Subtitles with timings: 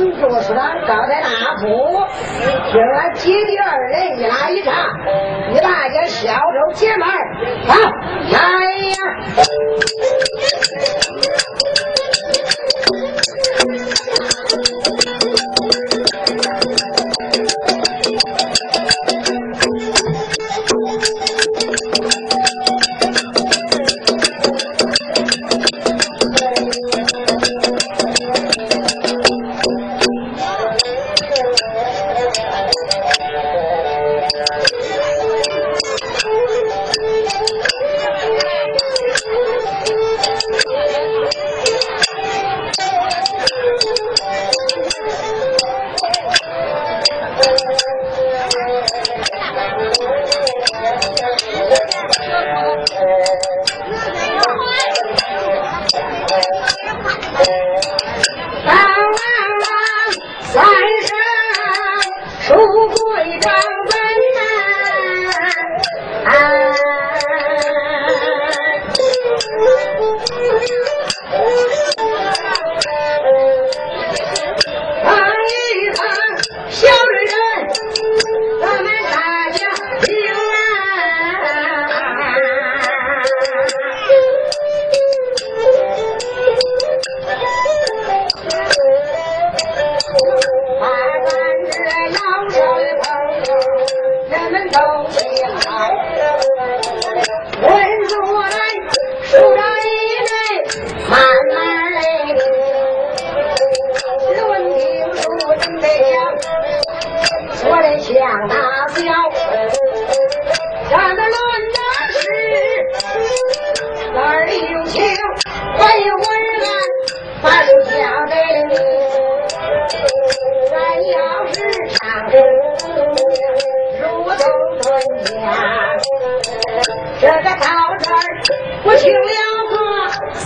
[0.00, 1.28] 能住死的，高台大
[1.60, 2.04] 铺。
[2.72, 4.74] 听俺姐弟二人一拉一唱，
[5.52, 7.06] 你大家小手姐门，
[7.66, 7.74] 好，
[8.32, 8.38] 来
[8.88, 8.96] 呀！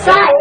[0.06, 0.33] outside.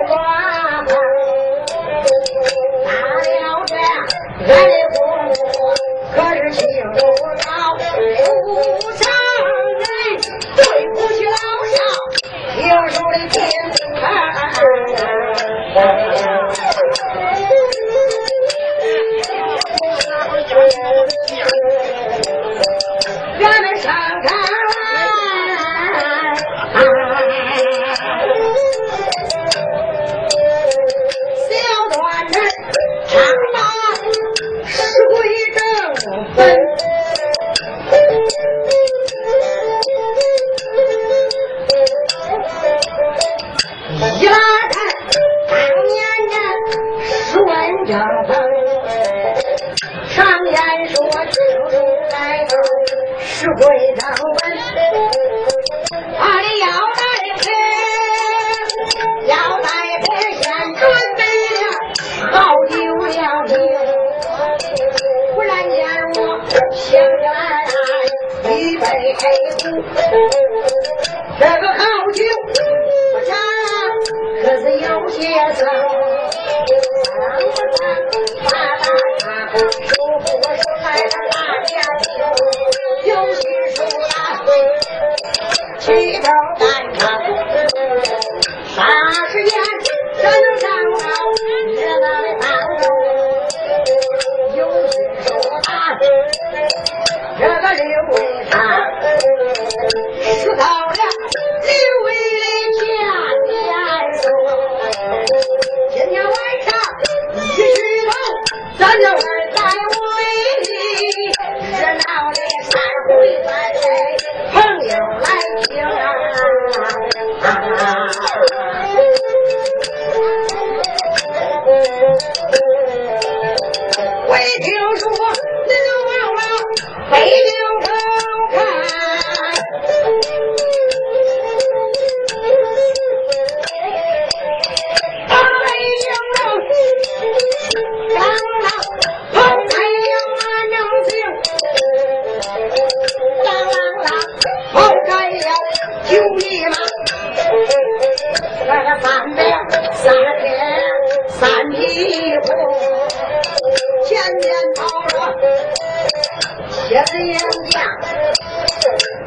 [156.94, 157.34] 接着演
[157.72, 157.82] 讲，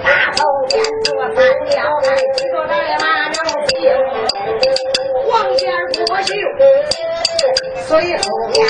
[0.05, 1.37] 大头边坐三
[1.69, 3.37] 吊带，骑着白马能
[3.67, 3.75] 行。
[5.25, 6.31] 黄天不秀，
[7.89, 8.23] 随后
[8.53, 8.65] 边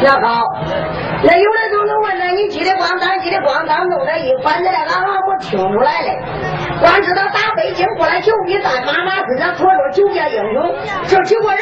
[0.00, 0.44] 那好，
[1.24, 6.08] 那有的同志问呢，你叽里咣当，叽里咣当弄这一反正俺俺我听出来了。
[6.80, 10.74] 光知道打北京过来九匹战马，马身上驮着九件英雄，
[11.08, 11.58] 这九个人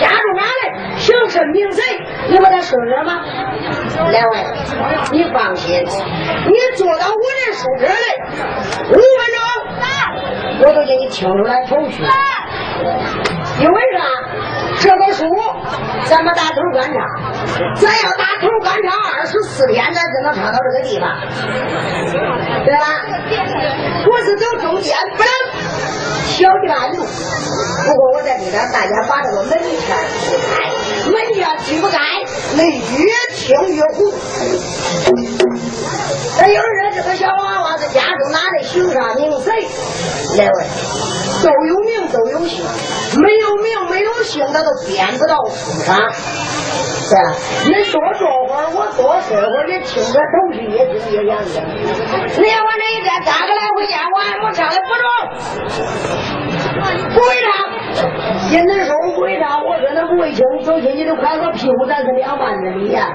[0.00, 0.96] 家住哪嘞？
[0.96, 1.82] 姓甚名谁？
[2.30, 3.20] 你把他说说吗？
[4.10, 4.38] 两位，
[5.12, 7.94] 你放心，你坐到我这书桌里，
[8.88, 9.00] 五分
[9.36, 12.02] 钟，我都给你听出来头绪。
[13.60, 14.04] 因为啥？
[14.78, 15.24] 这个书
[16.04, 17.25] 咱们大头观察，
[17.80, 21.08] 咱要打头观察二十四天，咱才能唱到这个地方，
[22.64, 22.86] 对吧？
[24.10, 25.30] 我是走中间，不能
[26.26, 27.06] 小的半路。
[27.86, 29.60] 不过我再给咱大家把这个门圈
[30.24, 31.98] 铺开，门圈劈不开，
[32.56, 34.12] 那越听越糊。
[36.38, 39.66] 那有人说这个小娃娃在家中哪里姓啥名谁？
[40.36, 40.64] 两位
[41.42, 42.64] 都有名都有姓，
[43.16, 45.96] 没有名没有姓他都编不到书上，
[47.06, 47.20] 是吧？
[47.66, 51.60] 你多说会儿，我多说会儿，你听着都是越听越洋气。
[51.60, 55.06] 你要我那一天三个来回演完，我唱的不中，
[57.14, 57.48] 不会唱。
[58.50, 60.42] 现在说我不会唱，我真的不会听。
[60.64, 63.06] 走亲戚都快个屁股，咱是两万的礼呀。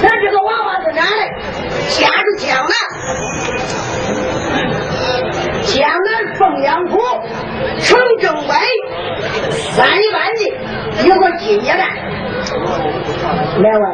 [0.00, 1.26] 咱这个娃娃是哪的？
[1.98, 2.70] 家住江南。
[5.62, 6.98] 江南凤阳府
[7.80, 8.54] 城正北
[9.50, 10.34] 三里半
[10.98, 11.84] 地有个金家寨，
[13.58, 13.84] 两位，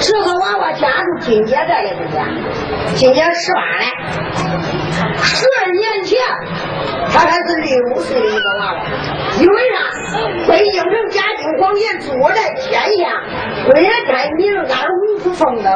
[0.00, 2.16] 这个娃娃家住金家寨的不是，
[2.94, 3.86] 今年十八了，
[5.20, 6.18] 十二年前
[7.10, 8.78] 他还是六岁的一个娃娃，
[9.40, 9.76] 因为啥？
[10.46, 13.22] 北京城嘉靖皇爷坐在天下，
[13.74, 14.64] 为了改名而
[14.94, 15.66] 五福奉登。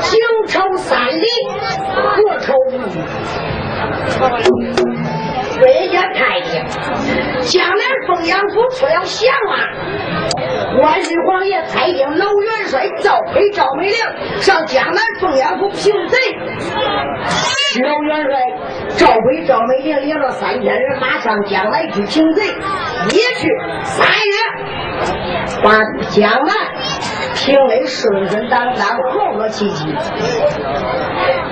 [0.00, 1.26] 九朝三里，
[2.22, 2.78] 国朝五
[5.60, 6.64] 为家太平。
[7.40, 9.54] 江南凤阳府出了降啊！
[10.82, 13.96] 万岁皇爷派定老元帅赵奎、赵美玲
[14.40, 16.18] 上江南凤阳府平贼。
[17.84, 18.40] 老元帅
[18.96, 23.48] 赵奎、赵美玲领了三千人马上江南去平贼，一去
[23.82, 24.36] 三月，
[25.62, 25.70] 把
[26.10, 27.15] 江南。
[27.36, 29.86] 平的顺顺当当，和和气气。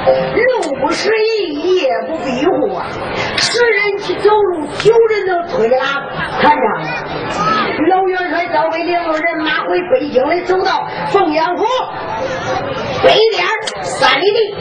[0.04, 2.86] 路不拾遗，夜不闭户啊！
[3.36, 5.84] 十人去走路，九人都推拉
[6.40, 6.62] 看着。
[7.90, 11.64] 老元帅赵伟领着人马回北京的，走到凤阳府
[13.02, 13.46] 北边
[13.82, 14.56] 三里地，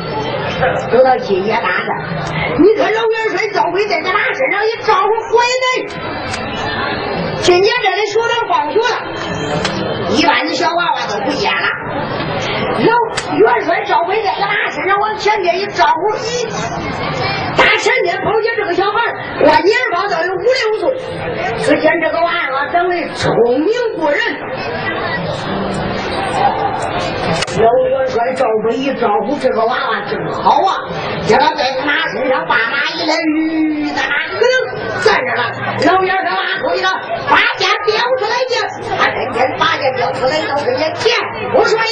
[0.92, 1.88] 走到金家大山。
[2.60, 5.44] 你看老元帅赵伟在他身上一招呼回
[7.43, 8.95] 今年这里学生放学了，
[10.15, 11.67] 一般的小娃娃都不见了。
[12.79, 12.95] 老
[13.38, 16.47] 元帅赵伟在他身上往前边一招呼，咦，
[17.57, 18.97] 大前天跑见这个小孩，
[19.41, 20.83] 我年方都有五六岁，
[21.57, 24.19] 只见这个娃娃长得聪明过人。
[26.33, 30.81] 老元帅赵伟一招呼，这个娃娃真好啊，
[31.27, 34.43] 叫他在马身上，把马一来，吁，在那可
[35.03, 35.43] 站着了。
[35.85, 36.89] 老元帅拉出一个
[37.29, 38.55] 八剑飙出来的，
[38.97, 41.13] 他跟前八剑飙出来，到跟前
[41.53, 41.85] 我说爷，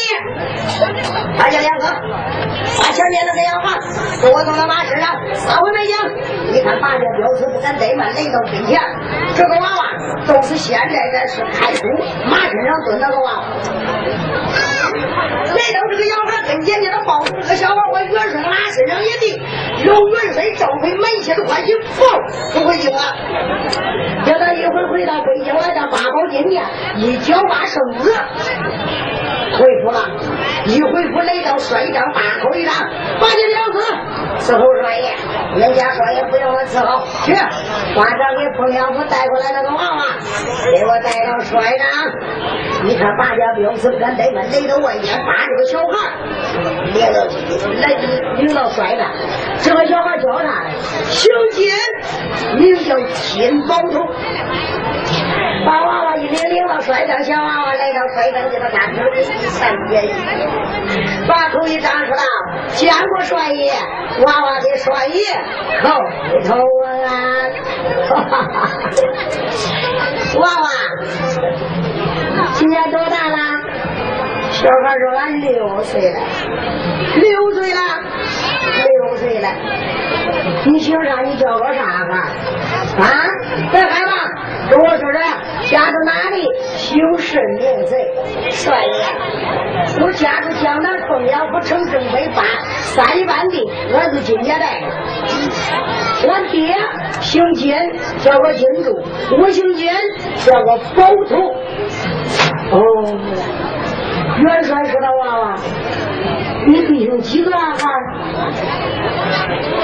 [1.38, 3.78] 八剑两个，把前面那个洋房
[4.22, 5.94] 给我送到马身上，三回北京。
[6.52, 8.82] 你看八剑飙出不敢怠慢，来到跟前，
[9.36, 9.82] 这个娃娃
[10.26, 11.86] 都是现在的是开书，
[12.26, 13.46] 马身上蹲那个娃娃。
[15.52, 19.38] 来到这个小孩跟前，他抱住这个小孩，我元帅马身上一顶，
[19.86, 22.06] 老元帅赵飞满心的欢喜，跑
[22.54, 23.02] 不回京了。
[24.26, 26.64] 叫他一会回到北京来到八宝金殿，
[26.98, 28.12] 一脚把圣旨
[29.58, 30.00] 回复了，
[30.68, 32.74] 一回复来到摔一张，大口一张，
[33.20, 33.51] 把你
[34.42, 35.14] 伺候帅爷，
[35.56, 37.32] 人家帅爷不用我伺候，去，
[37.96, 40.04] 马上给凤阳府带过来那个娃娃，
[40.74, 41.86] 给我带到帅帐。
[42.84, 45.94] 你看八家表示不敢怠慢，来到外间把这个小孩
[46.94, 47.18] 领到
[47.80, 47.88] 来
[48.38, 49.08] 领到帅帐，
[49.60, 50.70] 这个小孩叫啥？
[51.08, 51.72] 姓金，
[52.58, 54.10] 名叫金宝通。
[55.66, 60.14] 把娃娃一领领到帅帐，小娃娃来到帅帐，给他看头一三别一，
[61.28, 62.24] 把头一张说道
[62.76, 63.72] ：“见过帅爷，
[64.26, 65.22] 娃娃的帅爷
[65.82, 66.04] 叩
[66.48, 66.56] 头
[67.06, 67.10] 啊！”
[68.10, 68.70] 哈哈哈！
[70.40, 70.68] 娃娃
[72.54, 73.38] 今年多大了？
[74.52, 76.20] 小孩说：“俺六岁了，
[77.16, 77.80] 六岁了，
[79.22, 79.48] 岁了。
[80.66, 81.22] 你姓啥？
[81.22, 82.14] 你叫个啥个？
[82.14, 83.08] 啊？
[83.72, 84.12] 别害怕。”
[84.72, 85.22] 跟我说说，
[85.70, 86.48] 家住哪里？
[86.76, 87.94] 姓甚名谁？
[88.50, 89.06] 帅爷，
[90.02, 92.42] 我家住江南凤阳府城正北八
[92.78, 93.64] 三里半地，
[93.94, 94.88] 我是金家寨的。
[96.28, 96.76] 我爹
[97.20, 97.76] 姓金，
[98.20, 98.92] 叫个金柱；
[99.42, 99.92] 我姓金，
[100.38, 101.36] 叫个宝图。
[102.72, 102.80] 哦，
[104.40, 105.56] 元帅说他娃娃，
[106.68, 107.78] 你弟兄几个啊？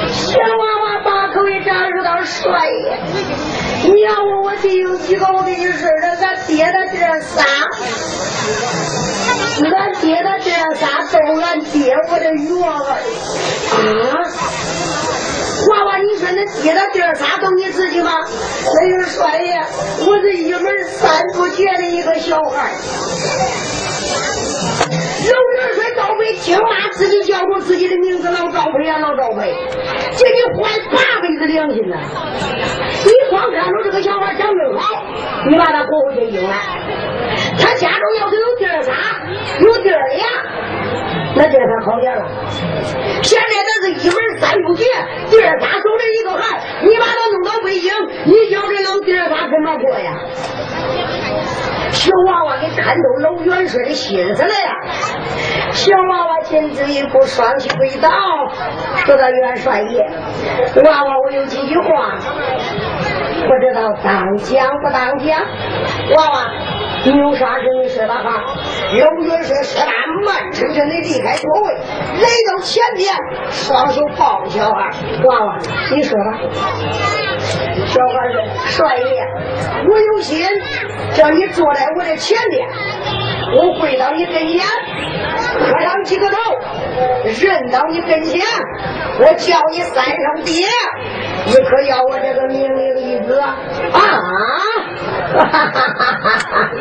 [0.10, 3.00] 小娃娃把口一张，说道：“帅爷，
[3.91, 7.43] 你要问我弟兄几个，我跟你说的，咱爹的这仨，
[9.63, 12.98] 俺爹的这仨都俺爹我的女儿啊！
[15.69, 18.11] 娃娃，你说那爹的地儿啥都你自己吗？
[18.21, 19.59] 那是帅爷，
[20.05, 22.71] 我是一门三不绝的一个小孩。
[25.27, 29.53] 老元帅赵飞听妈自己叫过自己的名字，老赵飞啊，老赵飞，
[30.15, 31.97] 这你坏八辈子良心呐！
[33.03, 35.03] 你光看着这个小孩长得好，
[35.49, 36.55] 你把他过回去应了，
[37.59, 38.93] 他家中要是有地儿啥，
[39.59, 40.25] 有地儿呀，
[41.38, 42.25] 那这才好点了。
[43.22, 44.84] 现在这是一门三处街，
[45.29, 47.91] 第二仨守着一个孩，你把他弄到北京，
[48.25, 50.17] 你叫这老弟儿仨怎么过呀？
[51.91, 54.72] 小娃娃给看透老元帅的心思了呀！
[55.72, 58.10] 小娃娃进子一步，双膝跪倒，
[59.06, 60.06] 说到元帅爷，
[60.84, 62.17] 娃娃我有几句话，
[63.48, 65.39] 不知道当讲不当讲。
[66.15, 66.51] 娃娃，
[67.06, 68.44] 你有啥事你说吧哈。
[68.94, 69.91] 老元帅说他，
[70.25, 73.13] 慢沉沉的离开座位，来到前边，
[73.50, 74.89] 双手抱着小孩。
[75.25, 75.58] 娃娃，
[75.96, 76.39] 你说吧。
[77.86, 79.25] 小孩说：“帅爷，
[79.89, 80.45] 我有心
[81.13, 82.67] 叫你坐在我的前面，
[83.55, 84.65] 我跪到你跟前，
[85.59, 86.36] 磕上几个头，
[87.24, 88.41] 认到你跟前，
[89.19, 90.67] 我叫你三声爹，
[91.45, 93.57] 你可要我这个命令一个啊？”
[95.34, 96.72] 哈哈哈哈哈哈！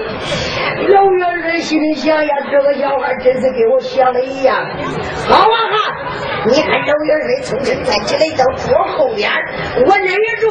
[0.89, 4.57] 老元帅心里想呀，这个小孩真是跟我想的一样。
[5.29, 5.75] 好啊哈！
[6.47, 9.31] 你看老元帅从身站起来到桌后边，
[9.85, 10.51] 我那一坐，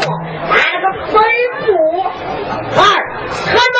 [0.49, 1.19] 拿个背
[1.65, 1.71] 部，
[2.75, 2.81] 二
[3.45, 3.77] 看吧。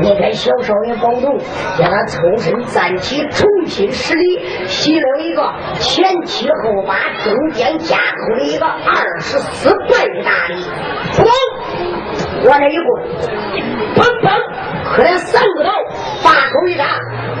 [0.00, 1.38] 你看小少爷高度，
[1.76, 10.64] 叫他抽身站起，重新施礼，洗了一个前七后八，中间夹扣的一个二十四倍大礼，
[11.16, 11.26] 咣，
[12.44, 12.86] 往那一跪，
[13.94, 14.26] 砰砰，
[14.94, 15.70] 磕了三个头，
[16.24, 16.86] 把口一张，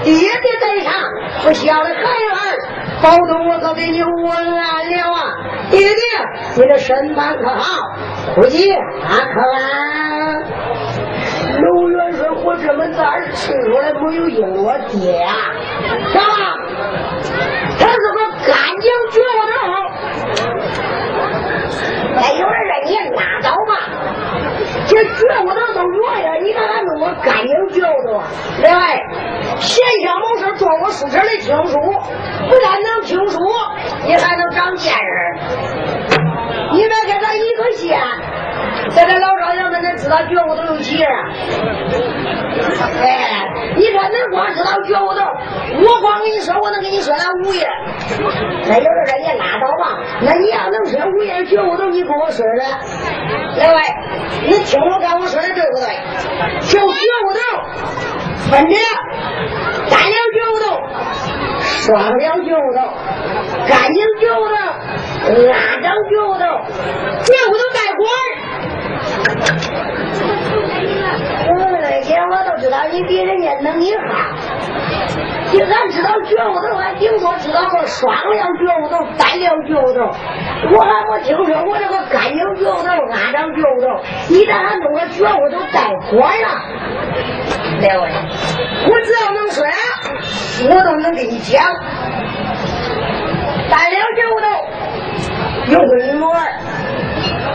[0.04, 0.28] 爹爹
[0.60, 0.92] 在上，
[1.42, 2.02] 不孝的孩儿。
[3.02, 5.34] 保重，我可给你问安了啊！
[5.70, 5.96] 爹爹，
[6.56, 7.90] 你的身板可好？
[8.36, 8.78] 估计啊，
[9.34, 9.60] 可安。
[11.60, 15.34] 刘元帅，我这么大吃出来没有应我爹啊？
[16.12, 16.24] 是吧？
[17.80, 19.60] 他是个干净觉悟头。
[22.18, 23.70] 哎，有人说你拉倒吧。
[24.86, 28.22] 这觉悟头都这样，你看他弄个干净觉悟头。
[28.62, 29.00] 另外，
[29.58, 33.38] 闲暇没事坐我书车里听书，不但能听书，
[34.04, 34.98] 你还能长见识。
[36.72, 38.00] 你别给他一个线，
[38.90, 41.08] 在这老少爷们能知道觉悟头有几人？
[43.02, 43.44] 哎，
[43.76, 45.20] 你看恁光知道觉悟头，
[45.84, 47.66] 我光跟你说，我能跟你说了五页。
[48.68, 52.64] 那有人说你拉倒吧，那你要能说五页觉悟头，你跟我说说。
[53.56, 53.80] 另外，
[54.46, 55.86] 你听我跟我说的对不对？
[56.60, 56.84] 就觉
[57.26, 57.40] 悟头
[58.50, 58.74] 分着
[59.90, 60.54] 单了觉悟
[61.80, 62.78] 耍不了舅头、
[63.68, 64.54] 干净觉悟头。
[65.22, 66.44] 拉张觉悟头，
[67.24, 67.78] 觉悟头带
[72.02, 72.08] 管儿。
[72.08, 74.34] 那些我都知道，你比人家能一哈。
[75.52, 80.10] 就咱知道觉悟头，还顶多知道个双量觉悟头、单量觉悟头。
[80.72, 84.02] 我还没听说过这个干净觉悟头、拉张觉悟头。
[84.28, 86.64] 你咋还弄个觉悟头带管儿啊？
[87.80, 88.10] 两位，
[88.88, 89.64] 我只要能说，
[90.68, 91.62] 我都能给你讲。
[93.70, 94.46] 单量觉悟头。
[95.68, 96.58] 有个女儿，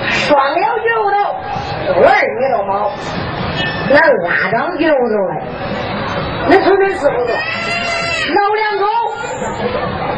[0.10, 1.16] 双了舅头，
[2.02, 2.06] 儿
[2.40, 2.92] 女都毛，
[3.90, 3.96] 那
[4.28, 4.94] 拉张舅头
[5.30, 5.34] 嘞，
[6.50, 7.34] 那从这是不是？
[8.28, 8.86] 老两口，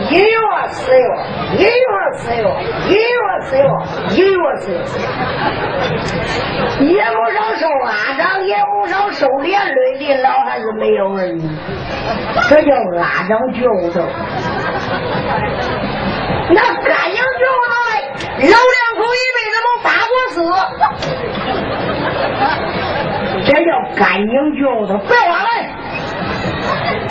[0.10, 0.26] 一月
[0.72, 1.04] 吃月，
[1.58, 1.70] 一月
[2.18, 2.44] 吃月，
[2.88, 3.64] 一月吃月，
[4.10, 4.76] 一月吃月，
[6.88, 11.40] 也不少受拉张，也不少受连累，的老还是没有儿女，
[12.50, 14.02] 这叫拉张舅头。
[16.52, 17.92] 那干净觉悟头嘞，
[18.50, 20.36] 老两口一辈子没发过死，
[23.50, 24.96] 这叫干净觉悟头。
[25.00, 25.50] 别挖了，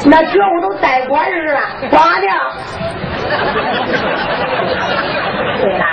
[0.07, 1.59] 那觉悟都带管似的，
[1.91, 2.31] 挂掉。
[5.61, 5.85] 对啦，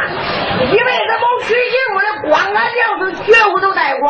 [0.62, 4.06] 一辈子没娶媳妇的，光俺娘是觉悟都带管。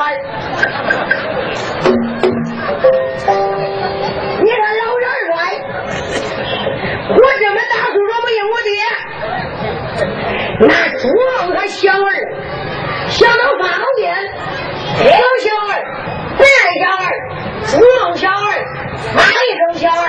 [4.42, 5.34] 你看老人帅，
[7.10, 8.70] 我这么大岁数没应我爹。
[10.68, 12.10] 那朱龙他小儿
[13.08, 14.04] 想到发好年，
[14.98, 15.46] 黑龙小
[16.36, 16.44] 儿，白
[16.82, 17.08] 小儿，
[17.68, 18.34] 朱龙小儿，
[19.16, 20.04] 马一声小儿，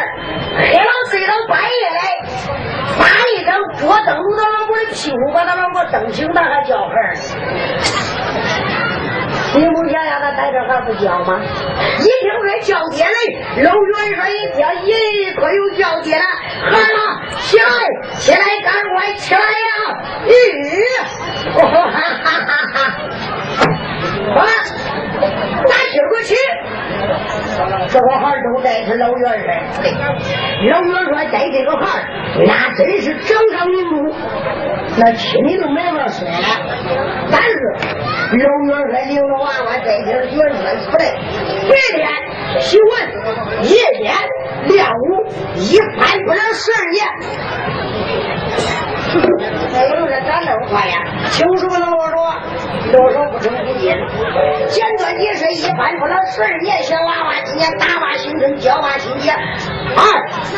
[0.59, 1.99] 黑了睡到半夜来，
[2.99, 6.95] 马一生捉灯笼到老婆的屁股，把他老婆蹬醒，他还叫孩
[9.55, 11.41] 你不想想他在这还不叫吗？
[11.99, 16.23] 一听说叫爹嘞，老元帅一听，咦，可有叫爹了？
[16.71, 16.85] 孩儿，
[17.41, 17.65] 起来，
[18.19, 19.47] 起来，赶快起来呀！
[20.27, 20.31] 咦，
[21.55, 22.27] 哈哈哈
[22.75, 22.77] 哈！
[24.37, 24.41] 啊，
[25.21, 26.35] 拿今儿个去，
[27.89, 29.49] 这个孩儿都带是老元帅，
[30.71, 32.03] 老元帅带这个孩儿
[32.47, 34.15] 那真是掌上明珠，
[34.99, 36.35] 那亲里都没法说了。
[37.31, 37.51] 但是。
[38.27, 40.99] 老元帅领着娃娃在这元帅出来，
[41.69, 41.97] 白天
[42.61, 42.91] 习文，
[43.63, 43.71] 夜
[44.03, 44.13] 间
[44.65, 44.99] 练武，
[45.55, 47.07] 一翻不了十二年。
[49.75, 50.97] 哎呦，这咋那么快呀？
[51.31, 52.17] 轻手能握住，
[52.93, 53.95] 动手不成不进。
[54.69, 59.31] 简短结实，一般不了十二年小娃娃，今年打把新春，交把新节。
[59.31, 60.03] 二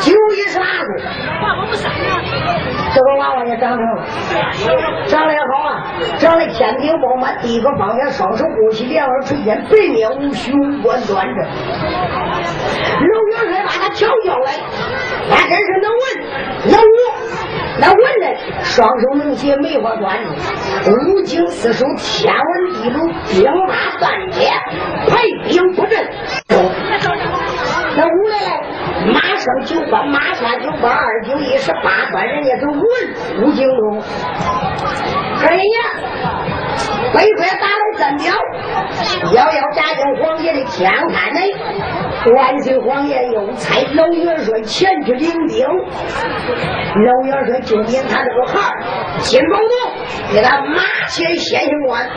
[0.01, 0.87] 九一十八岁，
[2.95, 4.03] 这个娃娃也长成了，
[5.05, 11.35] 长得也好啊，长得天庭饱满，第一个方面双手鼓起，两耳垂肩，白面无须，五官端正。
[13.01, 14.51] 刘元帅把他调教来，
[15.29, 16.01] 那真是能文
[16.71, 16.89] 能武。
[17.77, 18.25] 那文呢？
[18.63, 20.11] 双手能写，梅花端；
[20.85, 22.95] 五经四书，天文地理，
[23.29, 24.49] 兵马战略，
[25.07, 26.09] 排兵布阵。
[27.95, 28.61] 那武来来，
[29.13, 32.83] 马上九关，马下九关，二九一十八关，人家都文
[33.43, 34.01] 武精通。
[35.41, 36.58] 哎呀！
[39.33, 41.53] 遥遥扎进皇爷的天看内。
[42.35, 45.65] 万岁皇爷又差老元帅前去领兵。
[45.67, 48.83] 老元帅就领他这个孩儿
[49.19, 52.09] 金宝东，给他马前先行官。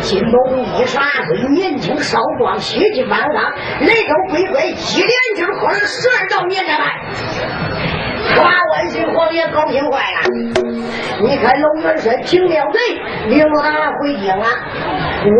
[0.00, 4.76] 金宝东一十二岁，年轻少壮，血气方刚，雷头飞快，一连
[5.36, 6.84] 气喝了十二道年战饭。
[8.34, 10.20] 把万岁皇爷高兴坏了！
[11.20, 12.78] 你看老元帅平了贼，
[13.28, 14.44] 领着他回京了！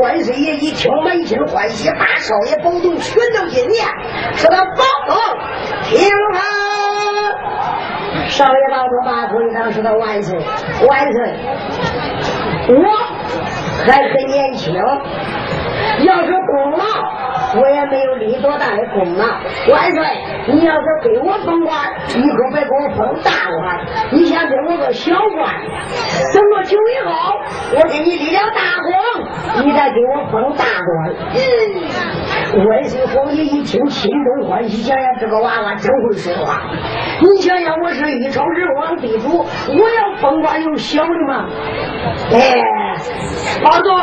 [0.03, 3.87] 万岁爷一听，满心欢喜，把少爷保东全都进殿，
[4.35, 5.17] 说他保东
[5.85, 6.41] 听他。
[8.29, 10.39] 少爷保东把头一张，说他万岁
[10.89, 11.35] 万岁，
[12.69, 12.83] 我
[13.87, 16.85] 还很年轻，要是功劳。
[17.59, 19.25] 我也没有立多大的功劳，
[19.73, 20.05] 万岁！
[20.49, 21.79] 你要是给我封官，
[22.15, 25.55] 你可别给我封大官，你先给我个小官。
[26.35, 27.41] 等我久以后，
[27.77, 31.15] 我给你立了大功，你再给我封大官。
[31.35, 36.63] 嗯，万岁皇爷一听，心中欢喜，想想这个娃娃真会说话。
[37.21, 41.47] 你想想，我是一朝人王地主，我要封官有小的吗？
[42.33, 42.55] 哎，
[43.63, 43.95] 保总，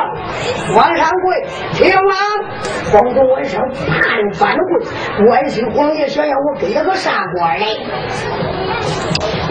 [0.76, 2.13] 往上跪，听了，
[2.92, 3.42] 封总。
[3.43, 7.65] 怕又翻了跪，万岁皇爷想要我给他个啥官嘞？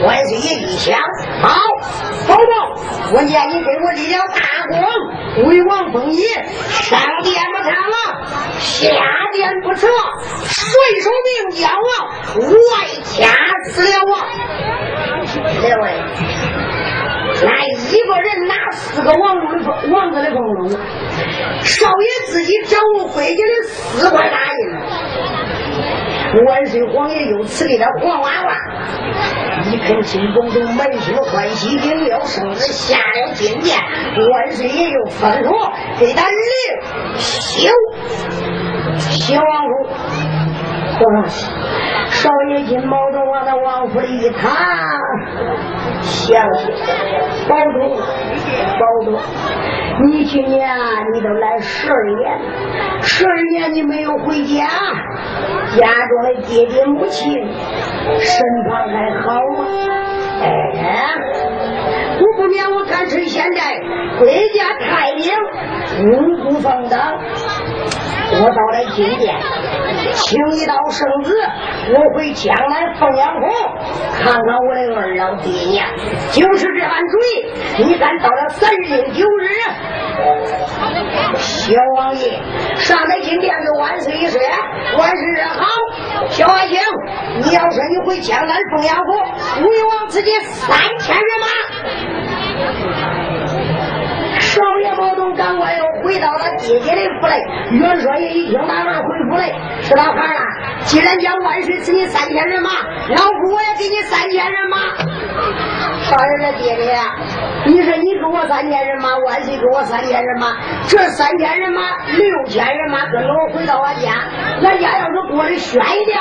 [0.05, 0.99] 万岁爷一想，
[1.41, 1.49] 好，
[2.27, 2.43] 宝宝，
[3.15, 7.97] 我念你给我立了大功，为王封爷，上殿不成了，
[8.59, 8.89] 下
[9.33, 9.89] 殿不成，
[10.45, 10.71] 顺
[11.03, 11.81] 手命将王，
[12.41, 12.51] 外
[13.05, 13.29] 加
[13.71, 14.11] 死了我。
[15.63, 15.85] 两位，
[17.45, 20.71] 那一个人拿四个王子的封王子的封禄？
[21.63, 24.37] 少爷自己掌握规矩的四块大
[26.35, 28.57] 印，万岁皇爷又赐给他黄娃娃，
[29.71, 33.77] 一看金公主满心欢喜，领了圣旨下了金殿，
[34.33, 36.37] 万岁爷又吩咐给他领
[37.19, 37.71] 修
[38.99, 39.69] 修王
[40.99, 41.03] 府。
[42.11, 44.53] 少爷金毛都往那王府里一躺，
[46.03, 46.73] 想起
[47.49, 47.97] 保重，
[48.79, 49.19] 保重。
[50.05, 50.69] 你今年
[51.15, 52.39] 你都来十二年，
[53.01, 54.67] 十二年你没有回家，
[55.77, 57.33] 家中的爹爹母亲
[58.21, 59.67] 身旁还好吗？
[60.43, 60.47] 哎，
[62.21, 63.79] 我不免我看趁现在
[64.19, 65.33] 国家太平，
[66.07, 66.99] 五谷丰登，
[68.33, 69.35] 我到了金殿，
[70.15, 71.35] 请一道圣旨，
[71.95, 73.47] 我回江南凤阳府
[74.15, 75.87] 看看我的二老爹娘，
[76.33, 77.85] 就是这般主意。
[77.85, 78.03] 你。
[78.03, 79.47] 看到了三日零九日，
[81.37, 82.43] 小王爷
[82.75, 84.41] 上来金殿给万岁一说，
[84.99, 85.65] 万事好。
[86.29, 86.81] 小爱卿，
[87.45, 87.53] 你。
[87.55, 88.03] 要说你。
[88.05, 89.13] 回江南凤阳府，
[89.63, 91.47] 为王自己三千人马。
[92.63, 93.12] Thank you.
[95.03, 97.79] 少爷毛东赶快又回到了爹爹的府内。
[97.79, 100.45] 元帅爷一听大儿回府来，是老汉啊，
[100.85, 102.71] 既然将万岁赐你三千人马，
[103.09, 104.77] 老夫我也给你三千人马。
[106.03, 106.95] 少爷的爹爹，
[107.67, 111.81] 你说你给我三千人马，万岁给我三千人马，这三千人马
[112.17, 114.13] 六千人马跟着我回到俺家，
[114.63, 116.19] 俺家要是过得悬一点，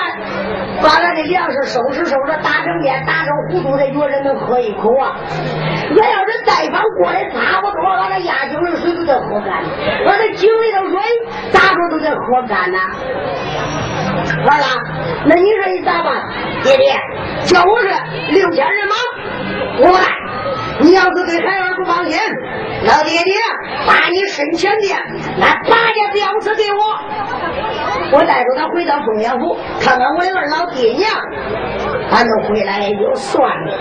[0.82, 5.18] 把俺的粮食收拾收拾，打成面，打成糊涂的，有人能喝一口啊。
[5.92, 9.64] 俺要是再方过得差不多，俺那压井水都得喝干，
[10.06, 11.00] 俺那井里头水
[11.52, 12.80] 咋说都得喝干呐。
[14.46, 14.66] 完了，
[15.26, 16.14] 那你说你咋办？
[16.64, 16.96] 爹爹，
[17.46, 17.88] 叫我是
[18.32, 18.96] 六千人马，
[19.88, 20.04] 我来。
[20.80, 22.20] 你要是对孩儿不放心，
[22.86, 23.34] 老爹爹
[23.86, 24.96] 把你身前的
[25.38, 31.12] 那八件吊车给我，我带着他回到凤阳府，看看我的二老爹娘，
[32.12, 33.78] 俺都回来也就算了。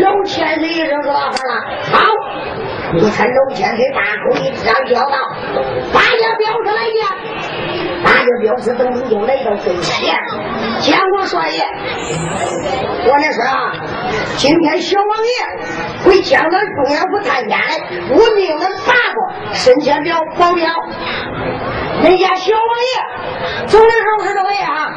[0.00, 2.04] 老千岁一声说：“好了，好，
[2.94, 5.16] 你看老千岁大口一张叫道：
[5.92, 7.04] 八件吊车来见。”
[8.04, 10.16] 大家彪子等人就来到跟前，
[10.80, 11.60] 见过帅爷。
[13.04, 13.72] 我那说啊，
[14.36, 15.30] 今天小王爷
[16.04, 17.58] 回江南中央府探监，
[18.10, 20.68] 我命人八个身前表保镖。
[22.02, 24.94] 人家小王爷走的时候是这个样，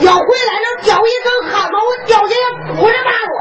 [0.00, 3.34] 要回来能掉一根汗毛，我掉下来不着把我。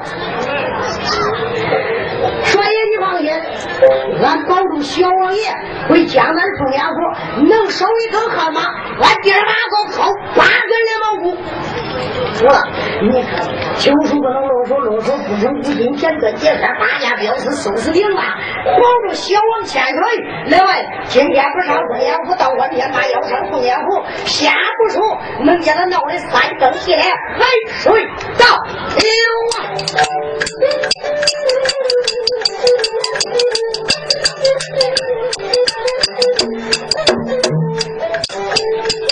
[4.23, 5.41] 俺保住小王爷
[5.89, 6.95] 回江南中央府，
[7.47, 8.61] 能收一根汗马，
[9.01, 11.37] 俺爹妈个扣八根连毛骨。
[12.33, 12.67] 说了，
[13.01, 13.41] 你看，
[13.77, 18.21] 九叔不能啰嗦啰嗦，不成不进，简短结算，八家镖师收拾平了，
[18.65, 19.97] 保住小王千岁。
[20.45, 25.01] 另外，今天不上中央府，到我天把要上中央府，下不出，
[25.43, 27.05] 能见他闹的三更一连，
[27.37, 28.45] 海水倒
[28.95, 29.03] 流
[29.57, 29.59] 啊！
[33.19, 33.41] Thank
[38.93, 39.06] you.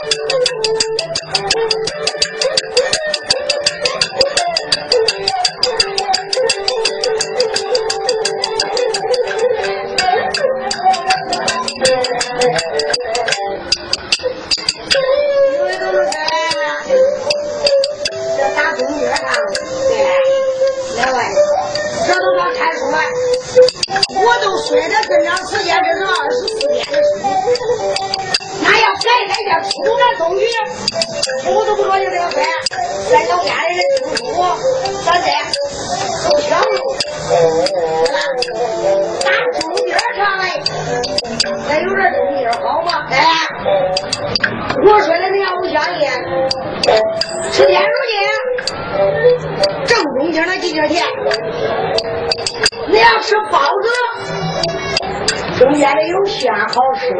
[57.05, 57.15] 吃。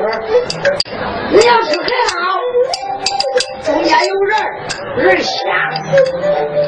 [1.32, 2.22] 你要吃很好，
[3.64, 5.32] 中间有人人香。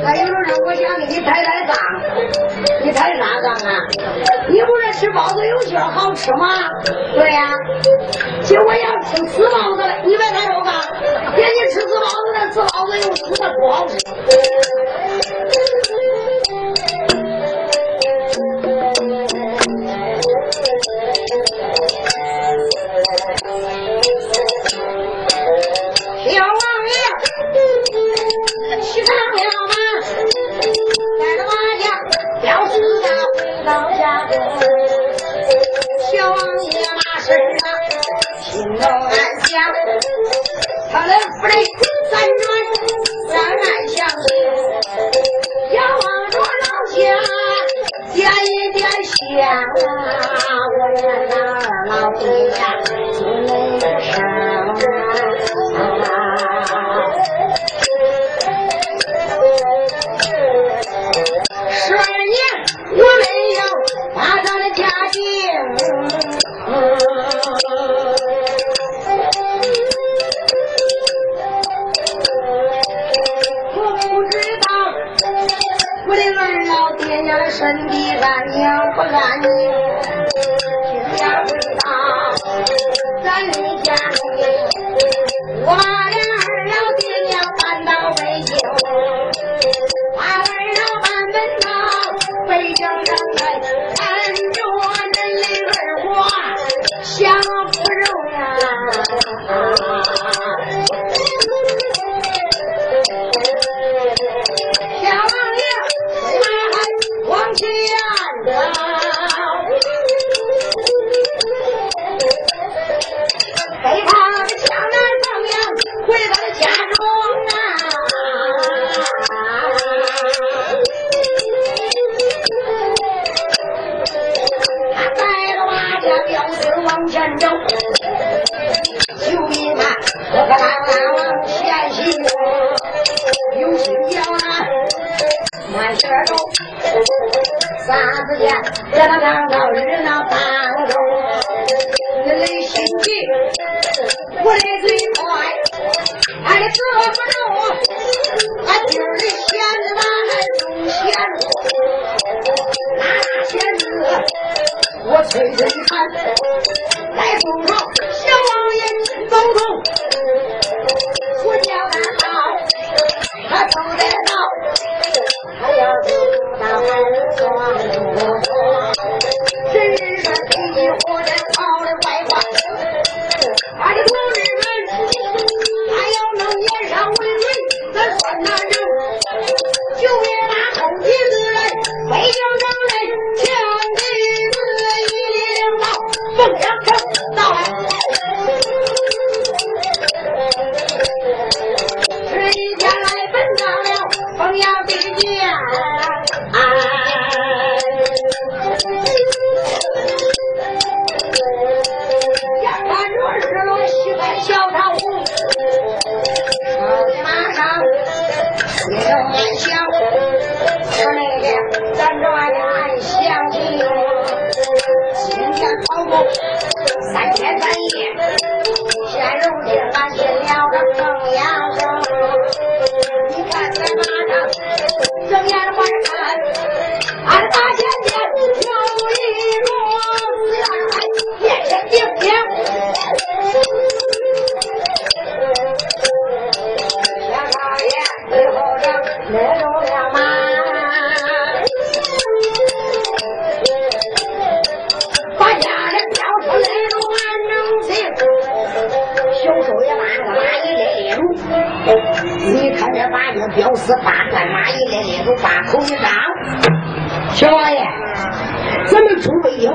[0.04, 1.76] 还有人说我想给你抬抬杠，
[2.84, 3.80] 你抬啥杠啊？
[4.50, 6.70] 你不是吃包子有馅好吃吗？
[7.14, 7.54] 对呀、
[8.42, 9.47] 结果我要吃死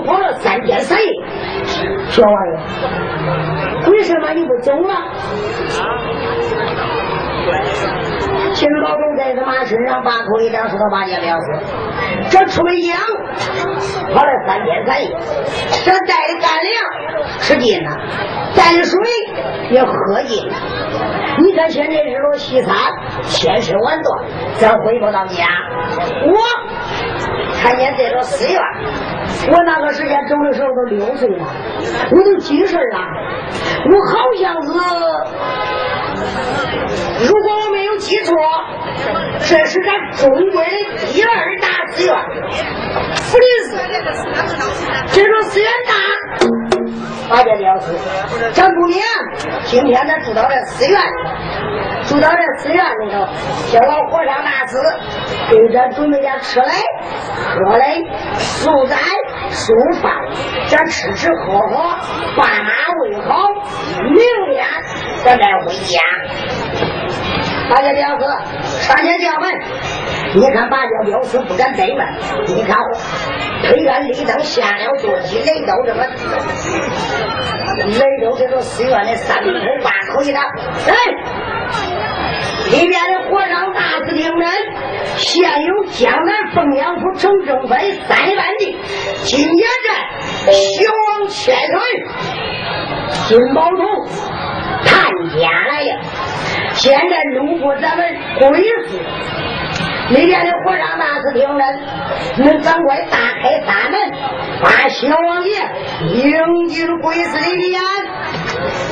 [0.05, 1.07] 跑了三天三夜，
[2.09, 4.95] 小王爷，为什么你不走了？
[8.55, 11.47] 秦老头在他妈身上把口一张，说他八戒彪死，
[12.31, 12.95] 这出北京
[14.15, 15.11] 跑了三天三夜，
[15.85, 16.73] 这带的干粮
[17.41, 17.91] 吃尽了，
[18.55, 18.97] 带的水
[19.71, 20.55] 也喝尽了。
[21.39, 22.77] 你看现在日落西山，
[23.25, 24.25] 天色晚断，
[24.57, 25.47] 咱回不到家。
[26.27, 26.39] 我
[27.55, 28.61] 看见这个寺院，
[29.51, 31.45] 我那个时间走的时候都六岁了，
[32.11, 32.99] 我都记事了，
[33.91, 34.69] 我好像是，
[37.27, 38.35] 如果我没有记错，
[39.41, 40.71] 这是咱中国的
[41.13, 42.15] 第二大寺院，
[43.17, 43.77] 福林寺。
[45.13, 45.93] 这个寺院大。
[47.29, 47.93] 八戒老师，
[48.53, 49.01] 咱不明，
[49.65, 51.01] 今天咱住到这寺院，
[52.07, 53.27] 住到这寺院里头，
[53.71, 54.77] 叫老和尚大师
[55.51, 56.73] 给咱准备点吃嘞、
[57.33, 58.05] 喝嘞、
[58.39, 58.97] 素斋、
[59.51, 60.13] 素饭，
[60.69, 61.97] 咱吃吃喝喝，
[62.37, 62.71] 爸妈
[63.03, 63.49] 喂好，
[64.11, 64.19] 明
[64.53, 64.67] 天
[65.25, 66.01] 咱再回家。
[67.71, 68.27] 八戒表示，
[68.87, 69.51] 上前叫门，
[70.35, 72.15] 你看八戒表示不敢怠慢，
[72.47, 72.79] 你看。
[73.65, 76.09] 推杆立灯下了坐骑，来到这个来
[78.25, 80.95] 到这个寺院的三门口八口一打，哎，
[82.73, 84.51] 里面的和尚大师听人，
[85.17, 88.77] 现有江南凤阳府城正飞三万地，
[89.23, 90.11] 金岩寨
[90.51, 90.91] 小
[91.21, 91.71] 王千岁，
[93.29, 93.79] 金宝图
[94.85, 94.91] 探
[95.39, 96.01] 家来了，
[96.75, 98.05] 现在路过咱们
[98.41, 98.51] 贵
[98.89, 98.99] 寺。
[100.11, 101.81] 里边的和尚大师听人，
[102.39, 103.99] 能赶快打开大门，
[104.63, 105.55] 把小王爷
[106.13, 107.81] 迎进贵司里边。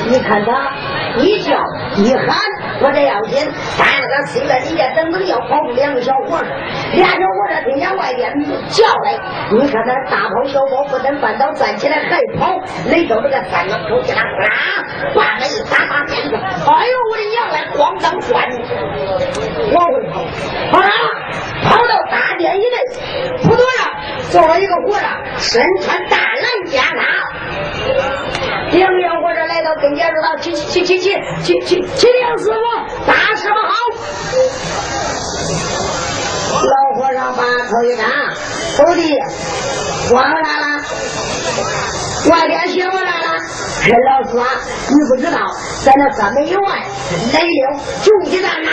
[0.09, 0.71] 你看他
[1.17, 1.55] 一叫
[1.95, 2.35] 一喊，
[2.81, 3.37] 我这要紧，
[3.77, 6.45] 在那个寺院里边等等要跑出两个小伙子，
[6.93, 8.33] 俩小伙子听见外边
[8.67, 9.19] 叫来，
[9.51, 12.57] 你看他大跑小跑不等半道，站起来还跑，
[12.89, 14.49] 来到这个三门口，给他呼啦，
[15.15, 18.49] 把门一打把鞭子，哎呦我的娘来，咣当转，
[19.73, 21.00] 往回跑，啊。
[21.63, 22.77] 跑到大殿以内，
[23.43, 23.69] 不多了，
[24.31, 25.03] 坐了一个和尚，
[25.37, 27.01] 身穿大蓝袈裟。
[28.71, 32.61] 两个和尚来到跟前说道：“请请请请请请请梁师傅，
[33.05, 33.73] 大师傅好。”
[36.63, 38.05] 老和尚把头一张，
[38.77, 39.17] 徒弟，
[40.09, 40.65] 光来了，
[42.29, 43.27] 外边写我来了。
[43.81, 44.45] 老师啊，
[44.89, 45.37] 你不知道，
[45.83, 46.61] 在那三门以外
[47.33, 48.69] 来了九级大马。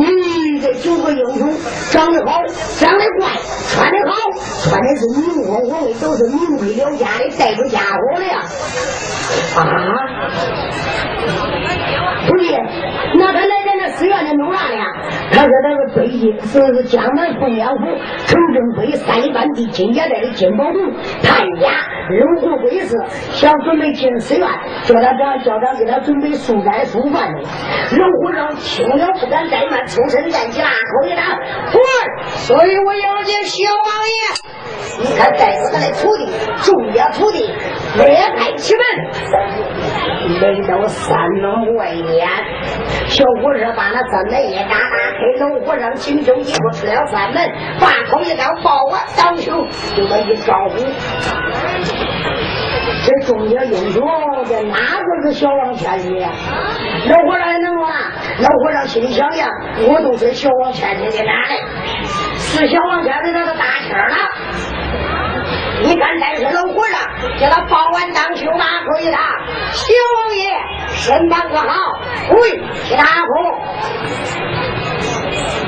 [0.00, 1.52] 嗯这九个英雄
[1.90, 2.42] 长得好，
[2.78, 3.30] 长得怪，
[3.70, 4.14] 穿得好，
[4.62, 8.42] 穿的是明晃晃的，都是名贵了家的，带着家伙的呀！
[9.56, 9.60] 啊，
[12.28, 12.44] 不是，
[13.18, 13.57] 那他那
[13.90, 14.84] 寺院里弄啥呢？
[15.32, 17.84] 他说他是北京，是是江南凤阳府
[18.26, 20.28] 程正飞三里半地金家寨的。
[20.32, 20.78] 金宝图
[21.22, 21.68] 探家。
[22.08, 22.96] 入户贵寺，
[23.32, 24.48] 想准备进寺院，
[24.84, 27.40] 叫他长校长给他准备素斋素饭的。
[27.98, 31.22] 龙虎生听了不敢怠慢，抽身站起，大口一张，
[31.70, 34.20] 徒儿，所以我要见小王爷。
[35.00, 36.26] 你看，带着他的徒弟，
[36.62, 37.50] 众家徒弟
[37.96, 38.82] 列开其门，
[40.40, 42.28] 来到三门外面。
[43.06, 44.78] 小和尚把那三门一打，打开，
[45.40, 47.50] 老和尚轻手一步出了三门，
[47.80, 49.66] 把口一张，抱我当胸，
[49.96, 50.76] 就那一招呼。
[53.04, 54.06] 这众家英雄，
[54.46, 56.30] 这哪个是小王千岁呀？
[57.08, 58.12] 老和尚也能啊？
[58.40, 59.46] 老和尚心里想呀，
[59.86, 61.58] 我都是小王千岁的哪来？
[62.36, 63.98] 是小王千岁他都大气了。
[65.80, 69.18] 你看，再是老和尚，叫他报完当秋马口一打，
[69.72, 70.50] 小王爷
[70.88, 71.74] 身板可好？
[72.30, 72.58] 喂，
[72.96, 73.30] 大夫。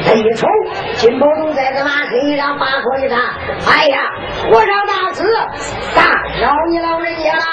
[0.04, 0.46] 他一瞅，
[0.96, 3.16] 金宝通在这马身上，把口一插，
[3.70, 3.98] 哎呀，
[4.50, 5.24] 和尚大师，
[5.94, 6.02] 打
[6.40, 7.44] 扰你老人家了。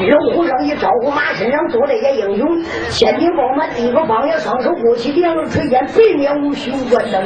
[0.00, 7.24] 龙虎生一招呼，马身上坐这些英雄，千兵饱满，第一个方爷双手握起两耳垂肩，背面无须无关灯。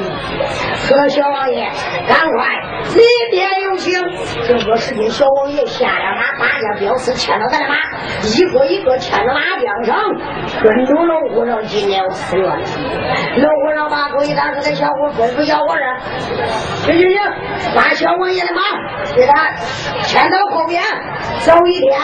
[0.74, 1.68] 说小王爷，
[2.08, 2.46] 赶快
[2.94, 3.98] 里边有请。
[4.46, 7.74] 这个时间，小王爷下了马，八家镖师牵着他的马，
[8.22, 9.96] 一个一个牵着马缰绳，
[10.62, 12.48] 跟着龙虎生进了寺院。
[13.36, 15.82] 老和尚把口一打，给这小伙吩咐小伙子
[16.86, 17.20] ：“行行行，
[17.74, 18.60] 把小王爷的马
[19.14, 19.52] 给他
[20.02, 20.82] 牵到后边，
[21.40, 22.00] 走一天，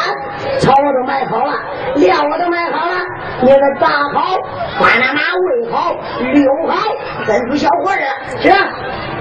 [0.61, 1.53] 草我都买好了，
[1.97, 3.01] 料我都买好了，
[3.43, 4.37] 你给打好，
[4.81, 5.97] 把那马喂好，
[6.33, 6.95] 遛好，
[7.25, 8.01] 吩咐小伙子
[8.43, 8.57] 是吧？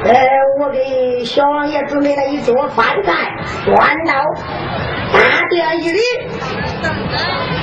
[0.06, 0.14] 呃，
[0.60, 3.14] 我给小王爷准备了一桌饭菜，
[3.66, 3.76] 端
[4.06, 4.14] 到
[5.14, 6.00] 大殿一里，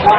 [0.07, 0.12] 哇。”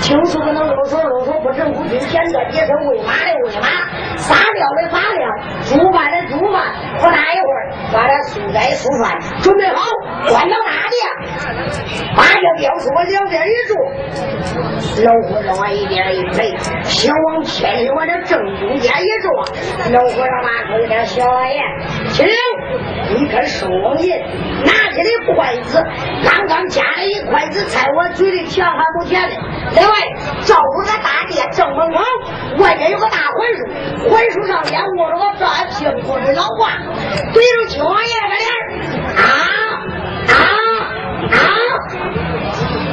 [0.00, 5.24] 就是不能啰嗦啰嗦，不正不经，显得也是喂马的喂马，撒尿的撒尿，
[5.62, 6.74] 煮饭的煮饭。
[6.98, 9.82] 不大一会儿，把这素菜素饭准备好，
[10.28, 19.30] 端到大殿，把这表叔两边一坐，老和尚往一边一陪，小王千里往这正中间一坐，
[19.92, 21.58] 老和尚拿出一点小玩意，
[22.10, 22.26] 请
[23.14, 24.16] 你可收银，
[24.64, 25.82] 拿起的筷子，
[26.24, 29.36] 刚刚夹了筷子菜，我嘴里甜还不甜的。
[29.74, 29.94] 另外，
[30.44, 32.02] 照顾咱大殿正门口，
[32.62, 33.66] 外边有个大槐树，
[34.08, 36.70] 槐树上边卧着个半平头的老瓜，
[37.32, 38.48] 对着九王爷个脸，
[39.16, 39.22] 啊
[40.28, 40.34] 啊
[41.30, 41.36] 啊！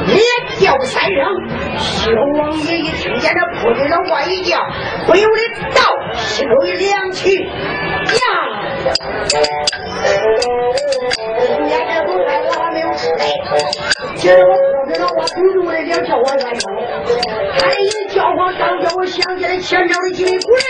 [0.06, 0.18] 连
[0.58, 1.18] 叫三声。
[1.78, 4.58] 小王爷一听见这破的老瓜一叫，
[5.06, 5.82] 不由得倒
[6.16, 7.44] 心头一凉气，呀！
[11.46, 13.24] 今天这顿饭我还没有吃嘞，
[14.22, 16.62] 今儿我破的老娃主动的脸叫我先生，
[17.58, 20.62] 他这一叫唤，刚叫我想起来前朝的几位古人，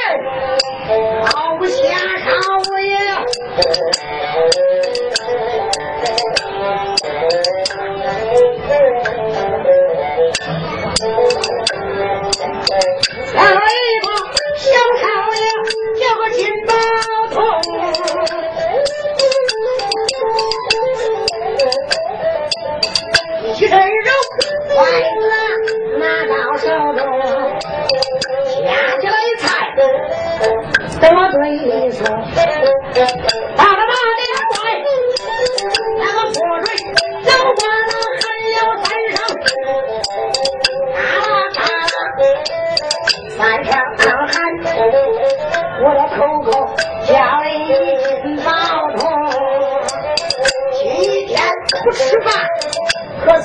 [1.26, 2.30] 好不下朝
[2.80, 2.96] 也。
[13.34, 14.06] 还有一个
[14.56, 14.64] 小
[14.96, 15.04] 少
[15.36, 15.44] 爷
[16.00, 16.72] 叫个金宝
[17.28, 17.36] 通，
[31.02, 32.46] 等我对你说，大个
[33.56, 34.54] 大的怪，
[35.98, 36.64] 那个破水，
[37.26, 37.28] 老
[37.58, 39.18] 把那喊了三声，
[43.36, 44.00] 打打三声
[44.30, 44.32] 喊，
[45.82, 46.46] 我的口口
[47.04, 47.58] 叫了一
[48.22, 48.48] 金宝
[48.96, 49.02] 通，
[50.78, 50.80] 今
[51.26, 51.30] 天
[51.82, 52.30] 不吃饭
[53.24, 53.44] 可是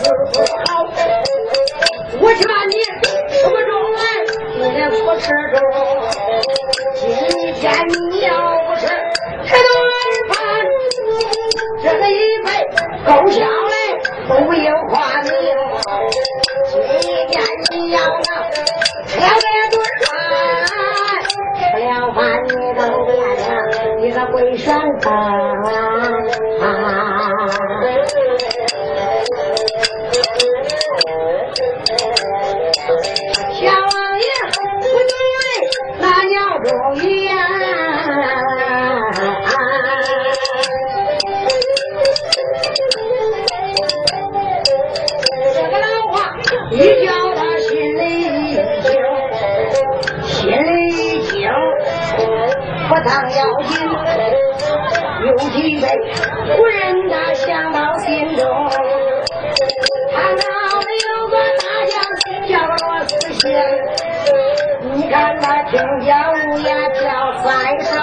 [64.94, 66.10] 你看他听见
[66.50, 67.04] 乌鸦叫
[67.44, 67.46] 三
[67.84, 67.94] 声，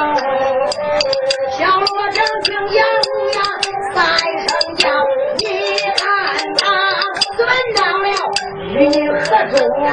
[1.51, 3.37] 小罗成听见乌鸦
[3.93, 3.97] 三
[4.47, 4.83] 声叫，
[5.39, 5.45] 你
[5.97, 6.03] 看
[6.57, 6.63] 他
[7.37, 7.39] 怎
[7.75, 8.07] 到了
[8.75, 9.15] 与你何
[9.57, 9.89] 中啊？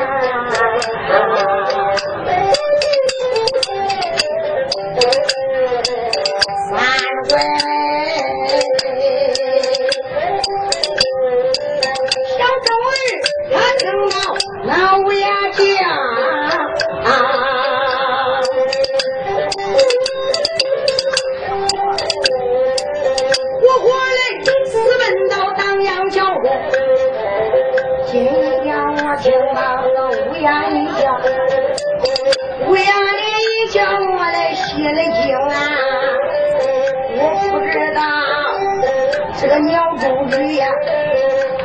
[40.01, 40.65] 个鸟中语呀。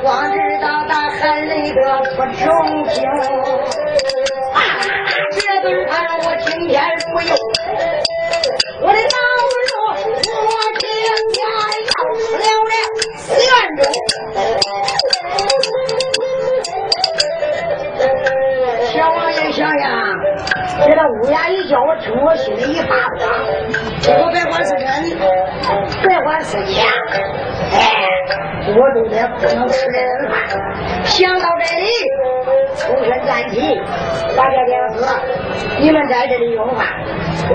[0.02, 1.80] 光知道他喊那个
[2.16, 2.44] 不中
[2.88, 3.02] 听，
[4.52, 4.58] 啊，
[5.32, 6.74] 这顿饭我今天
[7.12, 7.30] 不用，
[8.82, 9.16] 我的脑
[9.66, 10.84] 肉我今
[11.32, 11.36] 天
[11.88, 12.72] 要吃了了
[13.16, 13.80] 四元钟。
[18.92, 19.84] 小王爷想想，
[20.86, 23.20] 这个乌鸦一叫，我听我心里一发慌，
[24.20, 24.84] 我别管是真，
[26.06, 26.82] 别管是假，
[28.76, 30.36] 我都得不能吃这顿饭。
[31.04, 31.86] 想到这里，
[32.76, 33.80] 抽身站起，
[34.36, 35.06] 把这两子，
[35.80, 36.86] 你们在这里用饭，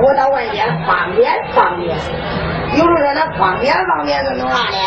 [0.01, 1.95] 我到外边方便方便。
[2.77, 3.11] 有人说。
[3.13, 4.77] 那方便方便是弄啥的？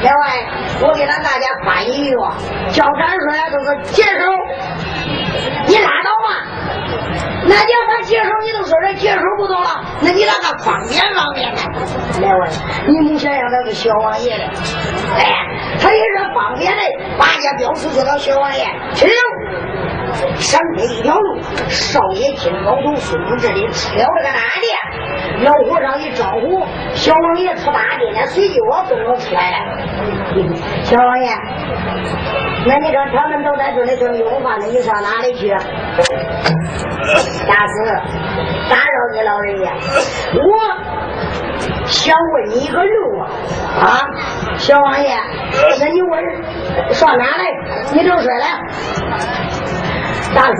[0.00, 0.18] 另外，
[0.80, 2.18] 我给咱大家翻译一个，
[2.72, 3.36] 叫咱说。
[3.36, 4.24] 呀，就是接手，
[5.66, 6.48] 你拉倒吧。
[7.46, 8.74] 那你要他接手，你都说。
[8.82, 11.60] 这接手不动了，那你那个方便方便呢？
[12.22, 12.48] 来位，
[12.86, 14.44] 你没想想那是小王爷的，
[15.14, 15.36] 哎呀，
[15.84, 16.82] 他也是方便的，
[17.18, 18.64] 把家表叔说到小王爷，
[18.94, 19.06] 请
[20.36, 24.32] 闪开一条路，少爷金毛头孙子这里出了个大
[24.62, 26.64] 殿，老和尚一招呼，
[26.94, 29.56] 小王爷出大殿了，随即我跟我出来了。
[30.84, 31.28] 小王爷，
[32.66, 35.50] 那你说他们都在这里正用饭呢，你上哪里去？
[37.46, 37.74] 大师，
[38.70, 39.70] 打扰你老人家，
[40.32, 40.40] 我
[41.86, 43.28] 想问你一个路啊，
[43.80, 44.00] 啊，
[44.56, 45.16] 小王爷，
[45.80, 47.44] 那你问上哪来？
[47.92, 48.58] 你正说来，
[50.34, 50.56] 大哥，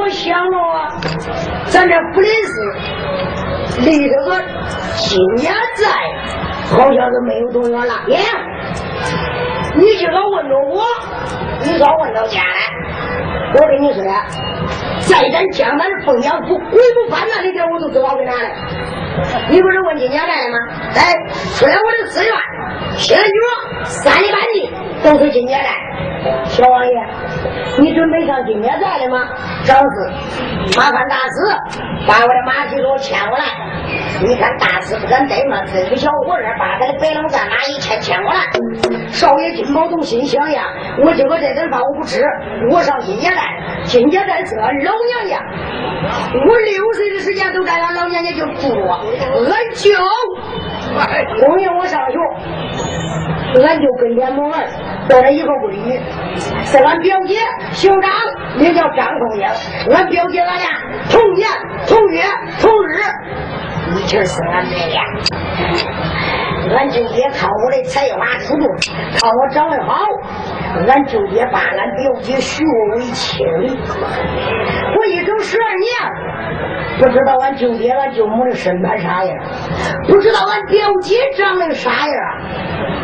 [0.00, 0.88] 我想啊，
[1.66, 4.40] 咱这福林寺离这个
[4.96, 5.88] 金家寨
[6.70, 7.94] 好像是没有多远了。
[8.08, 8.18] 耶，
[9.74, 10.84] 你今个问着我，
[11.64, 12.60] 你早问到家来，
[13.54, 14.02] 我跟你说。
[15.06, 18.48] 在咱江南的凤阳府鬼不翻那里边，我都知道在哪里。
[19.48, 20.58] 你不是问金家寨吗？
[20.96, 21.14] 哎，
[21.56, 22.32] 出来我的寺院，
[22.96, 24.72] 先觉三里半地
[25.04, 25.68] 都是金家寨。
[26.46, 26.92] 小王爷，
[27.78, 29.28] 你准备上金家寨了吗？
[29.64, 30.78] 正是。
[30.78, 31.36] 麻烦大师
[32.08, 33.44] 把我的马匹给我牵过来。
[34.22, 38.40] 你看大师不敢怠慢，这个小伙儿把他的白龙战马一牵牵过来。
[39.08, 40.64] 少爷金宝东心想呀，
[41.04, 42.22] 我今个这顿饭我不吃，
[42.70, 43.40] 我上金家寨。
[43.84, 45.38] 金家寨是俺老娘家，
[46.46, 48.88] 我六岁的时间都在俺老娘家就住着，
[49.36, 49.90] 俺舅
[51.46, 52.18] 供应我上学，
[53.62, 54.66] 俺舅跟前母儿
[55.08, 56.00] 到了一个闺女，
[56.64, 57.38] 是俺表姐
[57.72, 58.10] 姓张，
[58.58, 59.46] 名叫张凤英，
[59.94, 60.66] 俺表姐俺俩
[61.10, 61.48] 同年
[61.86, 62.22] 同月
[62.60, 63.00] 同日，
[63.96, 64.96] 一起生俺妹的。
[66.70, 68.66] 俺舅爹看我的才华出众，
[69.18, 70.04] 看我长得好，
[70.88, 73.44] 俺舅爹把俺表姐许我为妻。
[73.44, 75.90] 我一整十二年，
[76.98, 79.36] 不知道俺舅爹、俺舅母的身板啥样，
[80.08, 82.16] 不知道俺表姐长得啥样。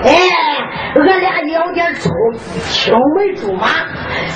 [0.03, 0.11] 哎，
[0.97, 2.09] 俺俩聊天处
[2.71, 3.67] 青梅竹马。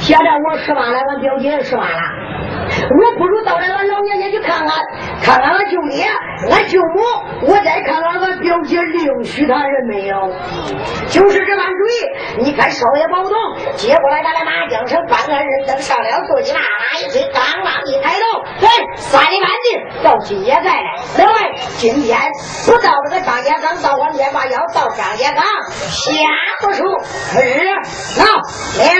[0.03, 2.01] 现在我十八了，俺表姐十八了。
[2.67, 4.69] 我不如到了俺老娘家去看看，
[5.23, 6.05] 看看俺舅爹、
[6.51, 8.79] 俺舅母，我再看看俺表姐
[9.15, 10.17] 另娶他人没有。
[11.09, 12.45] 就是这般主意。
[12.45, 13.33] 你看少爷保重，
[13.77, 20.89] 接过来咱的麻将绳，半个人登上了坐骑，啦啦一吹，刚刚一抬头，嘿，三里半地到金家寨了。
[21.17, 21.35] 两位，
[21.79, 22.19] 今天
[22.67, 26.11] 不到这个张家岗，到晚天把要到张家岗，下
[26.61, 26.83] 不出
[27.41, 27.65] 日
[28.19, 28.25] 闹
[28.83, 28.91] 了。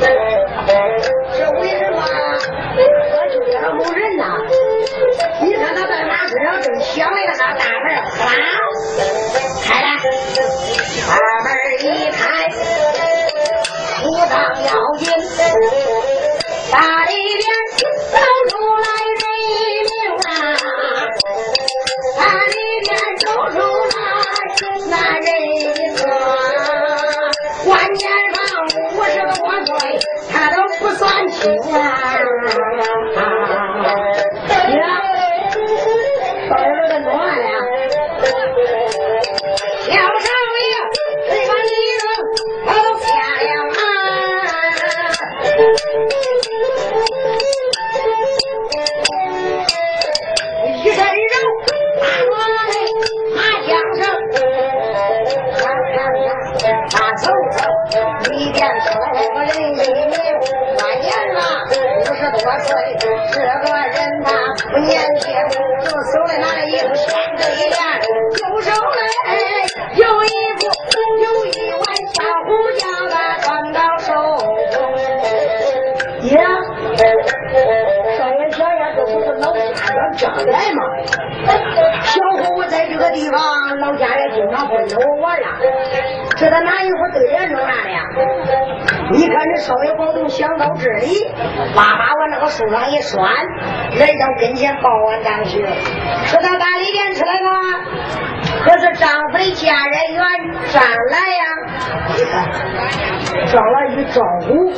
[0.00, 4.24] 这为什么我就这个某人呐？
[5.42, 7.62] 你看他在马身上正响那个大门，
[8.18, 8.18] 哗。
[9.62, 9.86] 开了，
[11.06, 11.12] 把
[11.44, 11.48] 门
[11.84, 12.18] 一开，
[13.98, 14.32] 土葬
[14.64, 15.04] 要紧，
[89.60, 91.32] 少爷保东想到这里，
[91.76, 93.22] 妈妈往那个树上一拴，
[93.98, 95.64] 来到跟前报完当去，
[96.24, 97.50] 说到大里边出来了，
[98.64, 100.22] 可是丈夫的家人员
[100.66, 101.44] 上来呀？
[102.16, 102.32] 你看，
[103.46, 104.72] 上来一招呼，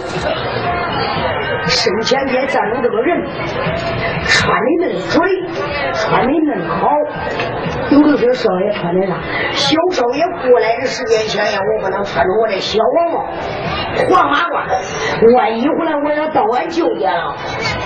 [1.67, 3.25] 身前边站着这个人，
[4.27, 5.23] 穿的嫩水，
[5.95, 6.91] 穿的嫩好。
[7.91, 9.15] 有的说少爷穿的啥？
[9.53, 13.27] 小少爷过来的时间前呀，我不能穿着我这小王帽、
[14.09, 14.53] 黄马褂。
[15.23, 17.37] 我一回来我要到俺舅家了，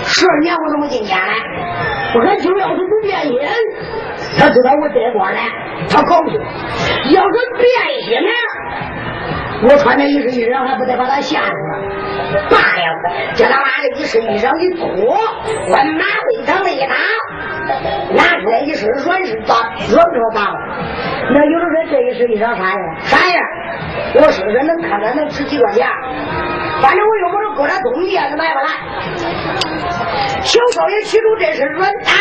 [0.05, 1.33] 十二年我都没进家来。
[2.15, 3.37] 我俺舅要是不变心，
[4.39, 5.41] 他知道我这官来，
[5.89, 6.39] 他高兴；
[7.13, 7.65] 要是变
[8.03, 8.29] 心了，
[9.63, 11.51] 我穿那一身衣裳还不得把他吓死？
[12.49, 12.57] 爸
[13.35, 14.85] 这，他妈的一身衣裳一脱，
[15.71, 16.95] 往马背上一打。
[18.13, 19.55] 拿出来一身软是打
[19.89, 20.57] 软着打了，
[21.33, 22.79] 那有人说这一身衣裳啥样？
[23.01, 23.43] 啥样？
[24.15, 25.87] 我说说能看看能值几块钱？
[26.81, 28.67] 反正我又不是搁这东西，也是买不来。
[30.41, 32.11] 小少爷取出这身软打，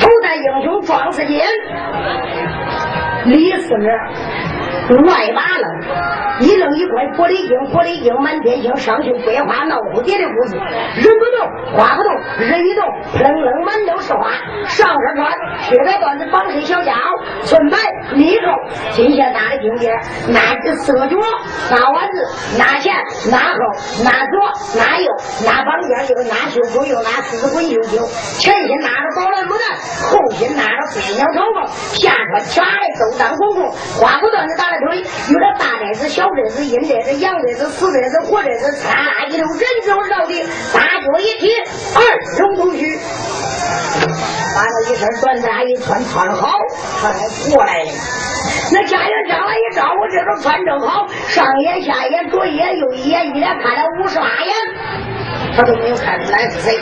[0.00, 1.40] 头戴英雄装饰金，
[3.26, 3.74] 李四。
[4.90, 5.66] 外八楞，
[6.40, 12.84] 一愣一拐，玻璃镜，玻璃镜，满天星，上绣百花闹蝴蝶的故事，人不动，花不动，人一动，
[13.22, 14.32] 愣愣满都是花。
[14.66, 16.92] 上身穿贴在段子，绑身小脚，
[17.44, 17.78] 纯白
[18.14, 18.46] 立扣，
[18.90, 19.94] 金线搭的金边，
[20.28, 21.16] 那色脚，
[21.70, 22.26] 那丸子，
[22.58, 22.92] 那前，
[23.30, 23.58] 那后，
[24.02, 25.08] 那左，那右，
[25.46, 28.04] 那绑肩又那袖口又那四滚绣球，
[28.40, 29.78] 前心拿着宝蓝牡丹，
[30.10, 33.70] 后心拿着飞鸟朝凤，下穿全的都当公公，
[34.00, 34.71] 花不断的打。
[34.78, 40.42] 腿有点大寨子、小寨子、阴寨子、阳寨子、死寨子、活寨子，嚓啦一溜，人走绕地，
[40.72, 41.52] 大脚一踢，
[41.94, 42.00] 二
[42.36, 42.98] 手都虚，
[44.54, 46.52] 把那一身短衫一穿，穿好，
[47.00, 47.90] 他才过来的。
[48.72, 55.21] 那家园将来一照，我这都穿正好，上眼、下眼、左眼、右眼，一连看了五十八眼。
[55.54, 56.74] 他都没有看出来是谁，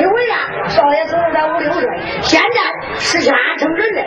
[0.00, 1.82] 因为啊，少爷只有在五六岁，
[2.22, 4.02] 现在十七八成人了。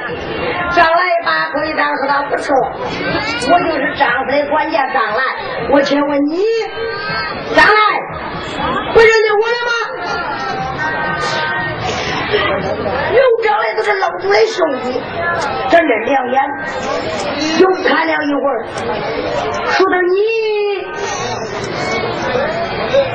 [0.72, 2.56] 张来把可以当说他不错，
[3.52, 5.22] 我就是丈夫的管家张来。
[5.70, 6.44] 我请问你，
[7.56, 7.72] 张来
[8.94, 9.72] 不认得我了吗？
[13.12, 15.02] 刘张来都是老祖的兄弟，
[15.70, 16.42] 这认两眼，
[17.60, 18.66] 又看了一会儿，
[19.66, 20.18] 说到你。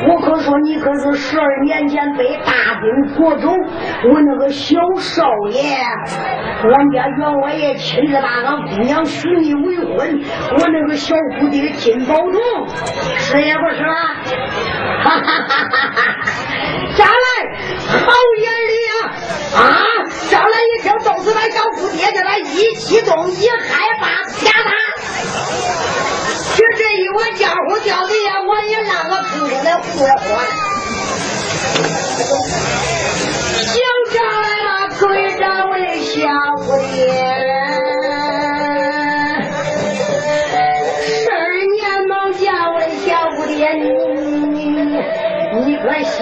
[0.05, 5.62] 我可说你可是十二年前被大兵夺走，我那个小少爷，
[6.62, 10.20] 俺家员外爷亲自把俺姑娘许你为婚，
[10.59, 12.40] 我那个小姑爹金宝忠，
[13.18, 14.16] 是也不是啦？
[15.05, 16.01] 哈哈哈哈哈！
[16.97, 17.11] 下来，
[17.88, 18.95] 好眼力啊！
[19.57, 19.82] 啊！
[19.83, 19.87] 啊
[20.30, 24.70] 招来一听都是来找蝴蝶的，来一激动一害怕吓他。
[26.57, 29.91] 就这一碗浆糊，浆糊也我也让哪个吃的活？
[33.72, 33.76] 就
[34.12, 34.68] 招来了
[34.99, 36.12] 可以招我的小
[36.61, 36.64] 蝴
[36.95, 36.97] 蝶，
[41.24, 41.26] 十
[41.72, 43.83] 年没见我的小蝴蝶，你
[44.51, 44.91] 你你
[45.64, 46.20] 你快想。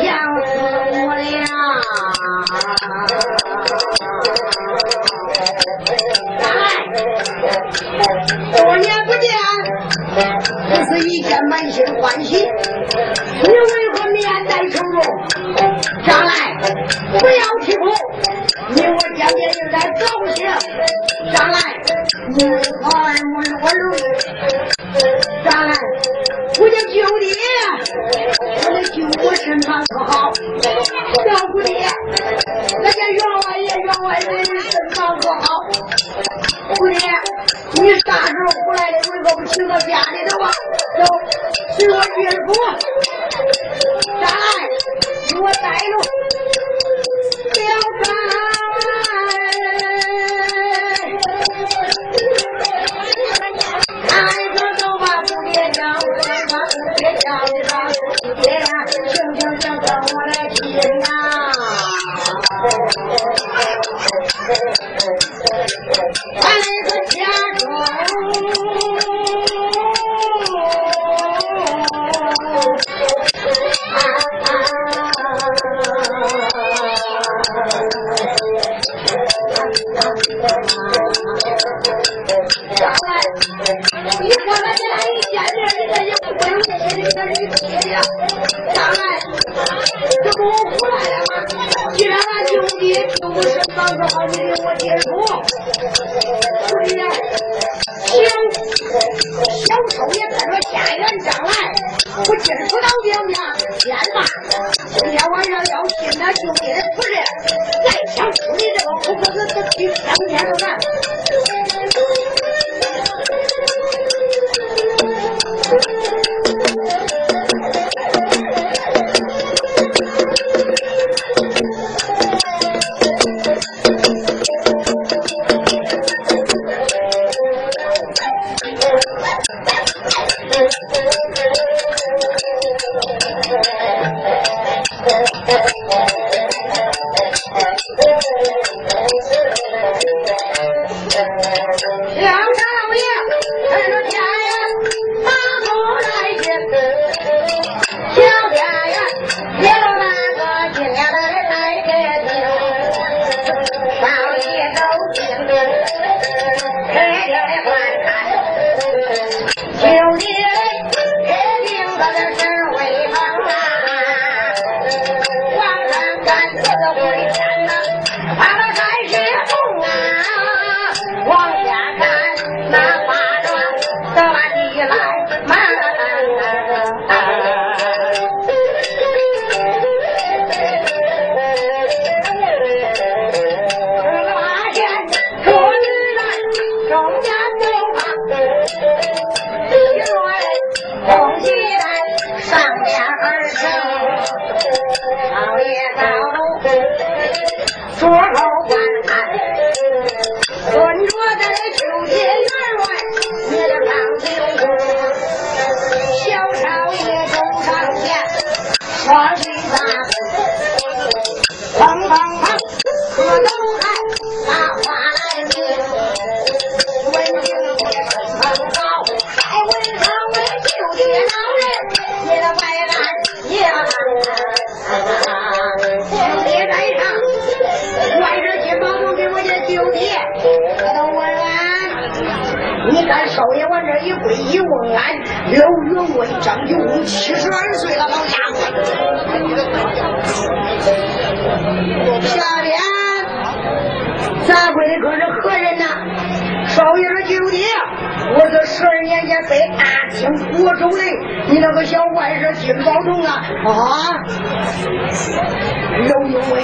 [8.52, 9.22] 多年不见。
[10.68, 15.02] 这是一见满心欢喜，你为何面带愁容？
[16.04, 16.32] 上来，
[17.18, 17.80] 不要欺负，
[18.74, 20.02] 你我见面应该高
[20.34, 20.36] 兴。
[21.32, 21.58] 上来，
[22.28, 22.44] 你
[22.82, 24.00] 好爱我的我容易。
[25.44, 25.72] 上来，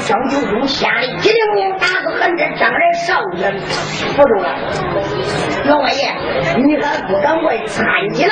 [0.06, 3.60] 张九公下令，金陵令打死横镇张人上人，
[4.16, 4.56] 不住了。
[5.64, 6.14] 老王爷，
[6.64, 8.30] 你还不赶快参起来？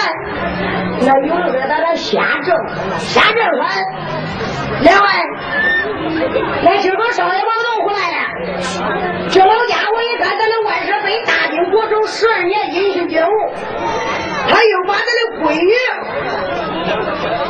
[1.01, 2.57] 那有人给咱俩下正，
[2.99, 3.68] 下正反。
[4.83, 5.09] 两位，
[6.62, 8.16] 那今个少爷王东回来了。
[9.31, 13.53] 这老家伙一看咱的外甥被大清国州十二年音信绝无，
[14.49, 15.72] 他又把他的闺女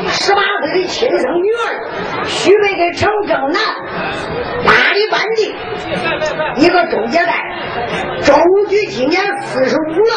[0.09, 3.61] 十八岁的亲生女儿许配给程正南，
[4.65, 5.55] 大理班地
[6.57, 7.33] 一个周家代。
[8.23, 8.35] 周
[8.69, 10.15] 举今年四十五了，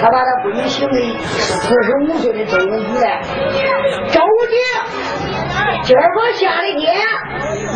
[0.00, 3.20] 他把他闺女许给四十五岁的周武举了。
[4.08, 4.20] 周
[4.50, 4.56] 举。
[5.84, 6.96] 今儿个下的天，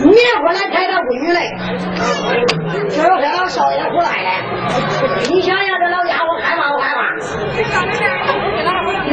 [0.03, 1.41] 明回来抬他闺女来。
[2.89, 4.29] 今儿个老少爷回来了，
[5.29, 6.99] 你想想这老家伙害怕不害怕？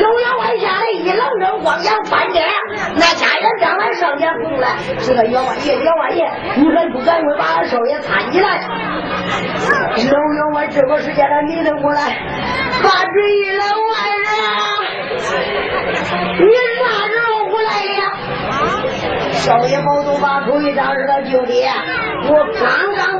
[0.01, 2.31] 楼员外下来一愣怔，光想翻
[4.15, 8.61] 上前扶来，这个员外爷，员外爷，你还不赶快把俺少爷搀起来？
[10.09, 11.99] 楼员外这个时间他迷瞪过来，
[12.81, 13.91] 八十一老外
[14.23, 14.27] 人，
[16.39, 16.47] 你
[16.79, 17.99] 啥时候回来的？
[19.33, 21.69] 少爷毛东把口一张是他舅爹，
[22.29, 23.19] 我刚刚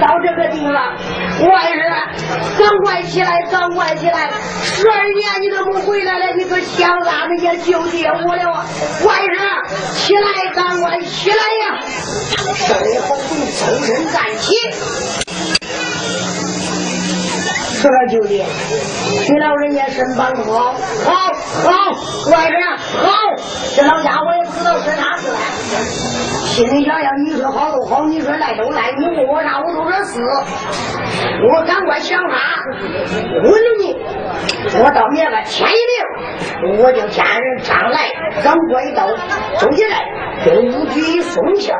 [0.00, 0.96] 到这个地方，
[1.42, 1.82] 外甥，
[2.58, 4.30] 赶快起来，赶快起来！
[4.62, 8.64] 十二年你都不回来了，你可想俺们家舅爹我了？
[9.04, 11.80] 外甥，起来，赶快起来呀！
[12.54, 14.54] 少爷毛东抽身站起。
[17.80, 18.46] 说了舅爹，
[19.28, 20.72] 你老人家身板好，
[21.04, 21.70] 好，好，
[22.32, 22.54] 外甥
[22.98, 23.06] 好，
[23.76, 25.22] 这老家伙也不知道是啥事
[26.54, 30.20] 心里想想，你说好都好，你说赖都赖，你问我啥我都说是。
[31.46, 32.34] 我赶快想法，
[32.80, 33.96] 问你，
[34.78, 38.10] 我到明个天一亮，我就家人张来，
[38.42, 39.08] 赶快到
[39.58, 41.72] 周家来，给五局送信。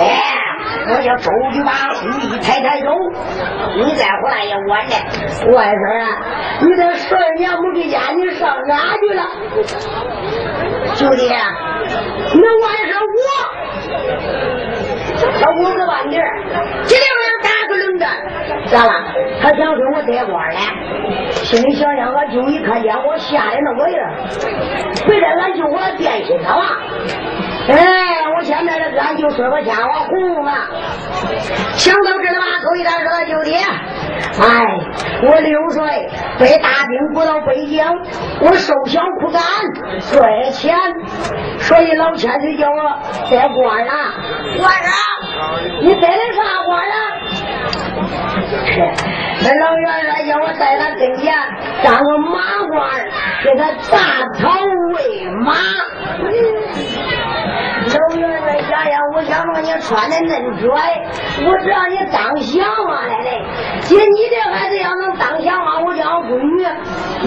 [0.00, 0.41] 哎。
[0.88, 2.86] 我叫周局把书一抬抬手，
[3.76, 4.94] 你再回来也晚了。
[5.54, 6.06] 外甥啊，
[6.60, 9.22] 你这十二年没给家，你上哪去了？
[10.94, 13.26] 兄弟，那外甥我，
[15.40, 16.16] 他五十万地，
[16.84, 18.02] 今天我要打个冷战，
[18.72, 18.92] 咋了？
[19.42, 20.60] 他想说我得官了，
[21.44, 24.10] 心里想想，俺舅一看见我吓得那个样，
[25.06, 26.62] 回来俺舅我变心他了。
[27.68, 27.76] 哎，
[28.34, 30.52] 我现在这俺就说个瞎话糊弄了。
[31.74, 33.58] 想到这里吧，头一天说他舅爹，
[34.40, 34.80] 哎，
[35.22, 36.08] 我六岁
[36.38, 37.84] 被大兵捕到北京，
[38.40, 39.42] 我瘦小苦干，
[40.10, 40.74] 赚钱，
[41.58, 42.98] 所以老千就叫我
[43.30, 43.92] 得官了。
[44.58, 44.92] 官上，
[45.82, 46.94] 你得的啥官啊？
[49.44, 51.34] 那老元帅叫我在他跟前
[51.82, 52.38] 当个马
[52.68, 52.80] 官，
[53.42, 53.98] 给他打
[54.38, 54.40] 草
[54.94, 55.52] 喂马。
[57.52, 61.02] 老元帅想想，我想着你穿的嫩拽，
[61.46, 63.30] 我只让你当相嘛来的。
[63.80, 66.66] 姐，你这孩子要能当相嘛，我叫我闺女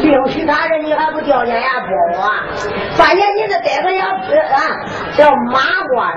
[0.02, 2.30] 另娶他人，你还不掉下牙拨我？
[2.96, 4.62] 发现你这带个小啊，
[5.16, 5.60] 叫马
[5.94, 6.10] 官。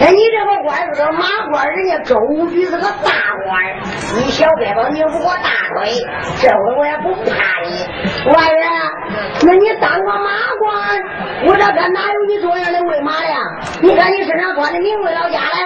[0.00, 3.10] 哎，你这个官是个马官，人家周武举是个大
[3.44, 3.62] 官。
[4.16, 5.92] 你小胳膊拧不过大腿，
[6.40, 8.30] 这回我也不怕你。
[8.30, 8.68] 外人，
[9.42, 13.36] 那你当个马官，我这看哪有你这样的喂马呀？
[13.80, 15.58] 你看你身上穿的名贵老家来，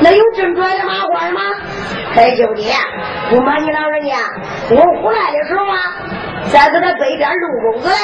[0.00, 1.40] 那有真拽的麻花吗？
[2.16, 2.64] 哎，兄弟，
[3.30, 4.16] 不瞒你老人家，
[4.70, 5.78] 我回来的时候啊。
[6.50, 7.94] 在这个北边路沟子来，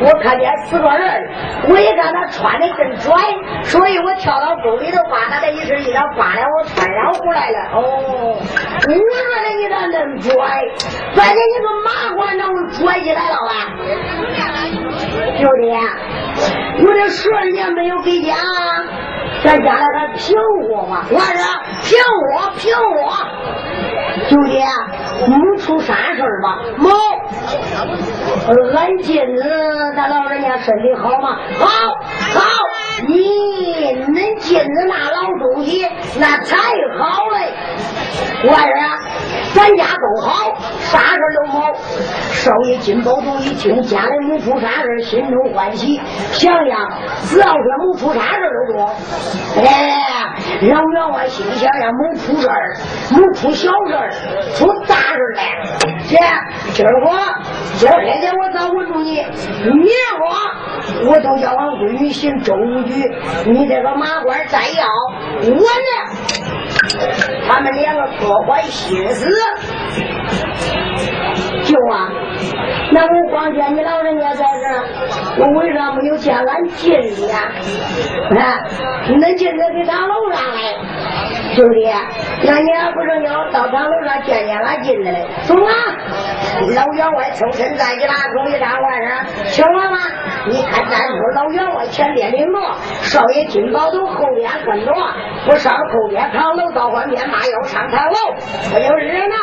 [0.00, 1.30] 我看见四个人，
[1.66, 3.16] 我一看他穿的真拽，
[3.62, 7.58] 所以我跳到沟里头把他的一身衣裳扒了，我穿上回来了。
[7.72, 10.34] 哦，我说的你咋那么拽？
[11.14, 13.50] 关键你个麻花能拽起来了吧？
[15.38, 15.70] 兄弟，
[16.84, 18.34] 我这十二年没有给家，
[19.44, 20.34] 咱家里还平
[20.70, 21.04] 我吗？
[21.10, 21.22] 我说
[21.84, 21.98] 平
[22.32, 22.98] 我，平我。
[24.28, 24.58] 兄弟，
[25.66, 26.62] 出啥事儿吧？
[26.78, 26.88] 没。
[28.72, 29.42] 俺金子
[29.96, 31.40] 他老人家身体好吗？
[31.58, 31.66] 好，
[32.38, 32.40] 好。
[33.08, 33.28] 你
[34.06, 35.86] 恁金子那老东西
[36.18, 36.56] 那才
[36.98, 37.52] 好嘞。
[38.48, 38.98] 外甥，
[39.54, 41.74] 咱家都好，啥事都好。
[42.32, 46.00] 少爷金宝东一听家里没出啥事心中欢喜。
[46.32, 46.90] 想想，
[47.24, 48.88] 只要是没出啥事都中。
[49.58, 49.62] 哎，
[50.62, 52.76] 让员外心想想，没出事儿，
[53.10, 54.10] 没出小事儿
[54.54, 55.55] 出大事儿来。
[56.06, 56.18] 姐，
[56.72, 57.16] 今儿我
[57.74, 59.14] 今儿黑天我早稳住你，
[59.72, 59.86] 明
[60.20, 62.92] 我我都叫俺闺女姓周武举，
[63.46, 64.86] 你这个马官再要
[65.42, 65.90] 我呢，
[67.48, 69.28] 他们两个各怀心思。
[71.62, 72.08] 舅啊，
[72.92, 77.38] 那我光见你老人家在这，我为啥没有见俺进的呀？
[78.30, 78.62] 啊，
[79.08, 80.58] 恁进来给他楼上来。
[81.54, 81.88] 兄弟，
[82.44, 85.24] 那你还不是要到堂楼上见见俺进来
[85.54, 85.54] 嘞？
[85.54, 85.72] 走啊！
[86.74, 89.98] 老员外抽身在一拉口一张外甥，听了吗？
[90.48, 92.60] 你看站出老员外前边领路，
[93.02, 94.92] 少爷金宝都后边跟着，
[95.48, 98.16] 我上后边堂楼到外面马要上堂楼，
[98.72, 99.36] 可有热闹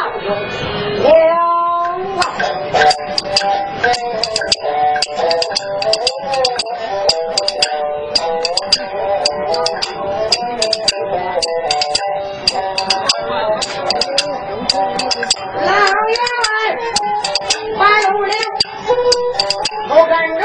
[20.13, 20.41] 山着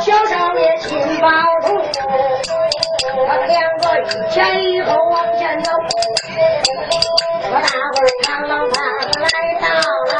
[0.00, 1.28] 小少爷心包
[1.62, 1.68] 粗，
[3.28, 5.70] 他们两个一前一后往前走。
[7.44, 8.10] 我大伙儿
[8.48, 8.66] 老楼，
[9.22, 9.64] 来到
[10.10, 10.12] 了，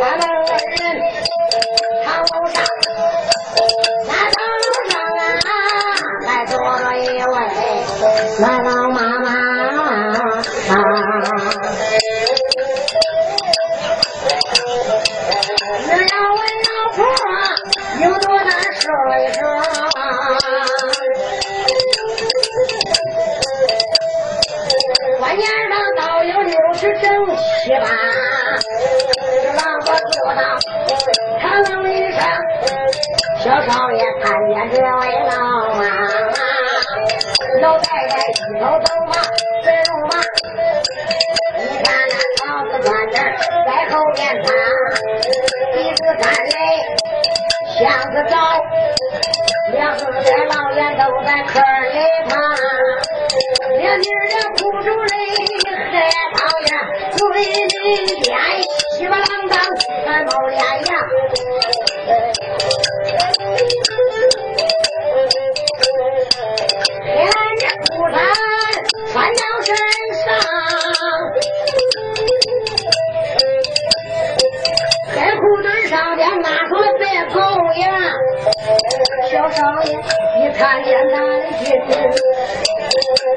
[0.00, 0.80] 咱们二人
[2.02, 2.56] 上楼上。
[4.08, 4.90] 那楼上
[5.20, 5.52] 啊，
[6.24, 7.36] 来坐着一位
[8.40, 9.21] 老妈妈。
[33.52, 34.82] 小少爷看见这位
[35.28, 35.36] 老
[35.74, 36.38] 妈妈，
[37.60, 39.12] 老太太一头头发
[39.62, 40.12] 白如麻，
[41.58, 43.14] 你看那桃子穿针
[43.66, 44.48] 在后边插，
[45.74, 46.56] 鼻子看来
[47.78, 47.84] 像
[48.14, 48.34] 个枣，
[49.72, 51.98] 两个老眼都在坑里
[52.30, 52.32] 爬，
[53.76, 55.12] 两女的哭出来。
[57.32, 58.36] 为民间
[58.98, 59.58] 稀巴浪荡，
[60.04, 60.92] 三毛脸呀，
[79.54, 79.92] 少爷
[80.40, 81.16] 一看见南
[81.62, 81.64] 京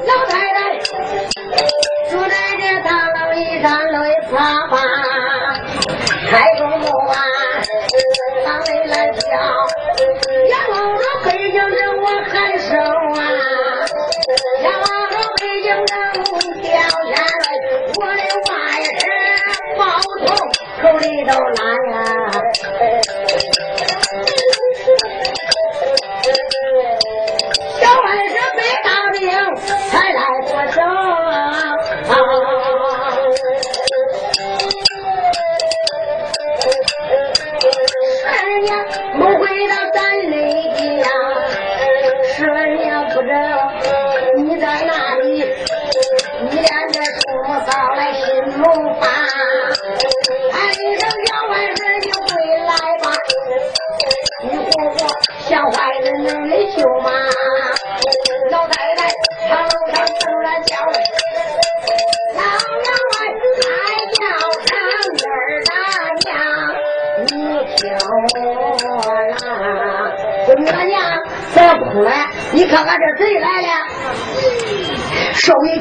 [0.06, 0.58] 老太太
[2.10, 3.66] 住在这大楼一上。
[4.30, 4.36] 爸
[4.68, 4.74] 爸，
[6.30, 7.14] 开中路啊，
[8.44, 9.20] 往里来跳，
[10.48, 13.20] 仰望着北京人我喊声啊，
[14.62, 15.86] 仰望着北京人
[16.62, 17.46] 掉下来，
[17.94, 18.50] 我的外
[18.98, 19.00] 甥
[19.78, 19.80] 包
[20.26, 20.28] 头
[20.82, 21.60] 口里头拉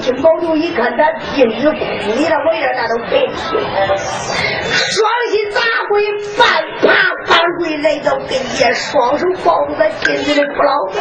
[0.05, 3.97] 少爷金宝头一看咱金子哭里的玩意儿，那都别提了。
[3.97, 6.05] 双膝砸跪，
[6.37, 6.45] 半
[6.79, 6.87] 爬
[7.27, 10.99] 半跪来到跟前，双手抱住咱金子的不老子，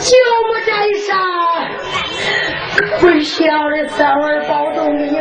[0.00, 0.70] 舅母在
[1.06, 1.18] 上，
[3.00, 5.20] 不孝的三儿保重你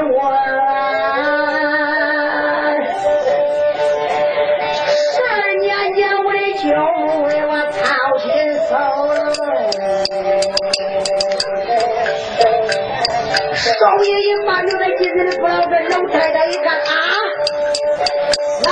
[13.83, 16.87] 老爷一翻就在金子里不老子，老太太一看啊，
[18.69, 18.71] 啊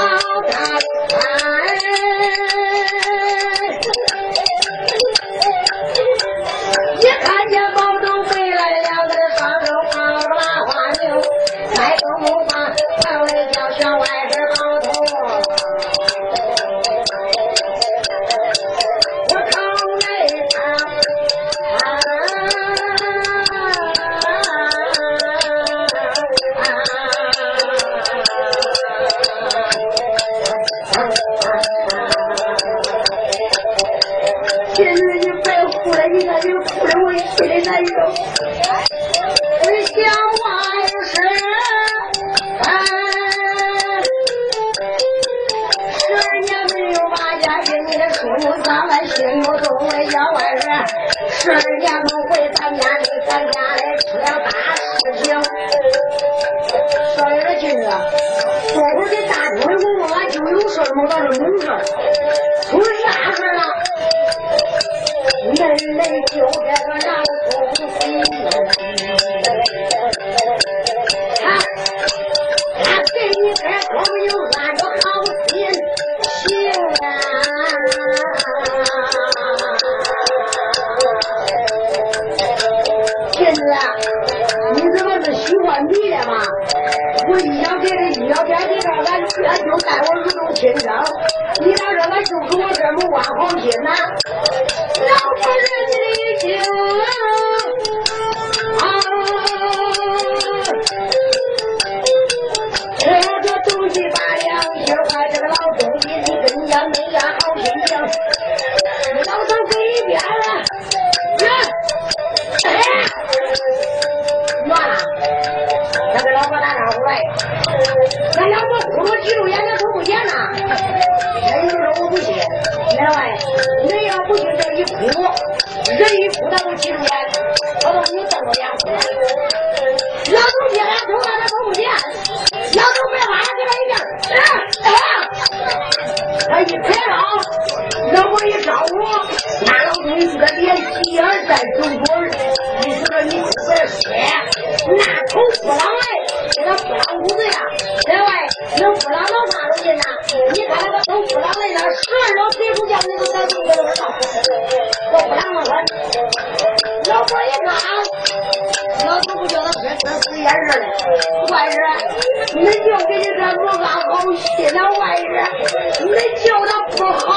[167.06, 167.34] 好，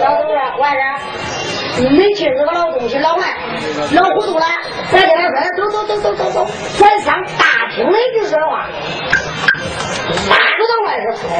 [0.00, 0.84] 老头啊，外人，
[1.92, 3.22] 你亲这个老东西老外，
[3.92, 4.46] 老糊涂了，
[4.90, 6.46] 再给他说，走走走走走走，
[6.78, 7.44] 咱上大
[7.74, 8.68] 厅里去说话，
[10.28, 11.32] 拉着他外甥出来，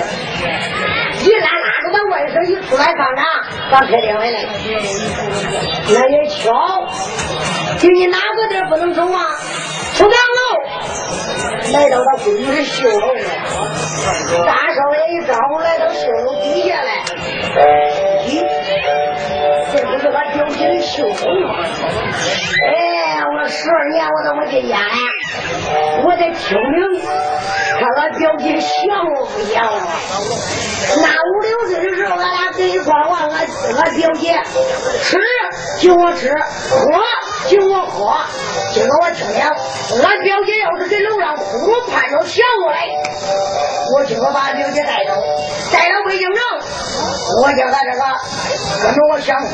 [1.23, 3.25] 一拉拉着他外甥一出来上场，
[3.71, 4.37] 咱开两位来，
[5.89, 6.53] 那也巧，
[7.79, 9.21] 就你哪个地儿不能走啊？
[9.97, 10.41] 出两楼，
[11.73, 13.21] 来到他闺女的绣楼了，
[14.45, 14.79] 大少
[15.15, 17.05] 一招呼来到绣楼底下来，
[18.27, 18.45] 咦，
[19.73, 21.55] 这不是俺表姐的绣楼吗？
[22.67, 24.85] 哎，我十二年我都没进家了？
[26.05, 27.01] 我得听听，
[27.79, 28.73] 看俺表姐想
[29.15, 29.79] 我不想我。
[31.01, 33.47] 那五六岁的时候，俺俩在一块玩，俺
[33.79, 34.35] 俺表姐
[35.03, 35.17] 吃
[35.81, 36.91] 就我吃，喝
[37.49, 38.15] 就我喝。
[38.73, 39.43] 今个我听听，
[40.03, 42.89] 俺表姐要是给楼上哭，盼着想我来，
[43.95, 45.13] 我今个把表姐带走，
[45.73, 46.43] 带到北京城，
[47.43, 48.03] 我叫他这个
[48.83, 49.47] 跟着我想哭。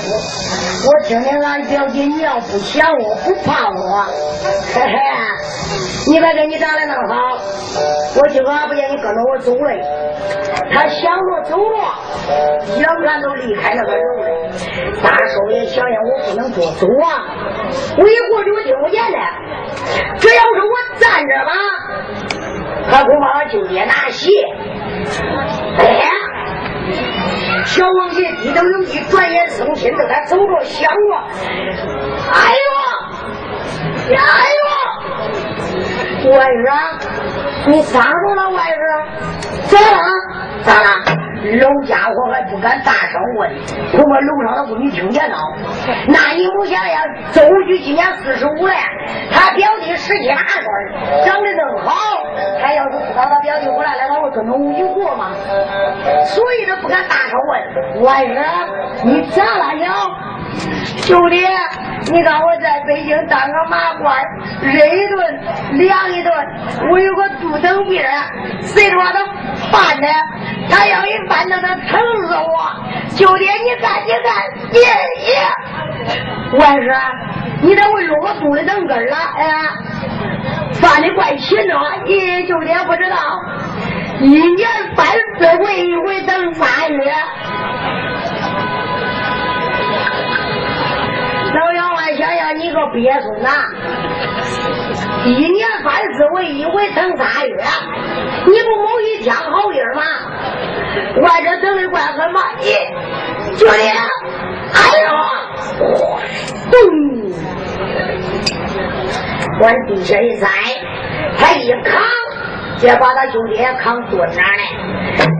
[0.82, 4.06] 我听听俺表姐，你要不想我，不怕我，
[4.72, 4.96] 嘿嘿，
[6.06, 7.38] 你别跟你长得那么好，
[8.16, 9.84] 我今个还不见你跟着我走嘞。
[10.72, 11.58] 他想着走着，
[12.78, 14.28] 眼看都离开那个楼了。
[15.02, 17.08] 大少爷想想，我不能多走啊！
[17.97, 19.19] 我一过去我听不见了。
[20.19, 21.52] 这要是我站着吧，
[22.90, 24.31] 他恐怕俺舅爹拿鞋。
[25.78, 26.02] 哎，
[27.65, 30.97] 小王爷低头有一，转眼生心，正在走着想着。
[32.32, 34.19] 哎呦，哎
[36.24, 36.66] 呦，外甥，
[37.66, 38.82] 你咋着了，外甥？
[39.69, 39.98] 咋了？
[40.62, 40.89] 咋了？
[41.40, 43.50] 老家伙还不敢大声问，
[43.92, 45.36] 恐怕楼上的闺女听见了。
[46.06, 47.02] 那你不想想，
[47.32, 48.74] 周局今年四十五了，
[49.32, 51.94] 他表弟十七八岁，长得正好。
[52.60, 55.30] 他要是知道他表弟回来了，他会跟着我一过吗？
[56.26, 58.02] 所以他不敢大声问。
[58.02, 59.94] 外甥，你咋了娘？
[60.96, 61.40] 兄弟，
[62.12, 64.22] 你看我在北京当个马官，
[64.60, 65.40] 热一顿，
[65.78, 66.32] 凉一顿，
[66.90, 68.02] 我有个肚疼病，
[68.62, 69.24] 谁说他
[69.70, 70.08] 饭呢？
[70.68, 72.59] 他要一饭，那他疼死我！
[73.16, 74.28] 兄弟，你看，你看，
[74.74, 74.82] 爷
[75.31, 76.90] 爷，外甥，
[77.62, 79.16] 你这为什么肚里疼根了？
[79.36, 79.47] 哎，
[80.74, 81.74] 犯的怪勤呢，
[82.07, 83.16] 爷兄弟不知道，
[84.20, 85.07] 一年犯
[85.39, 87.12] 四回，一回等仨月。
[91.52, 93.51] 老员外想想，你个鳖孙呐！
[95.27, 97.57] 一年犯四回，一回等仨月，
[98.47, 100.02] 你不某一天好音吗？
[101.22, 102.40] 外甥疼的怪狠吗？
[102.58, 102.64] 你
[103.56, 103.74] 兄弟，
[104.72, 105.08] 哎呦，
[106.70, 106.74] 咚！
[109.60, 110.48] 往地下一栽，
[111.36, 112.00] 他一扛，
[112.78, 114.62] 就把他兄弟扛蹲那儿了。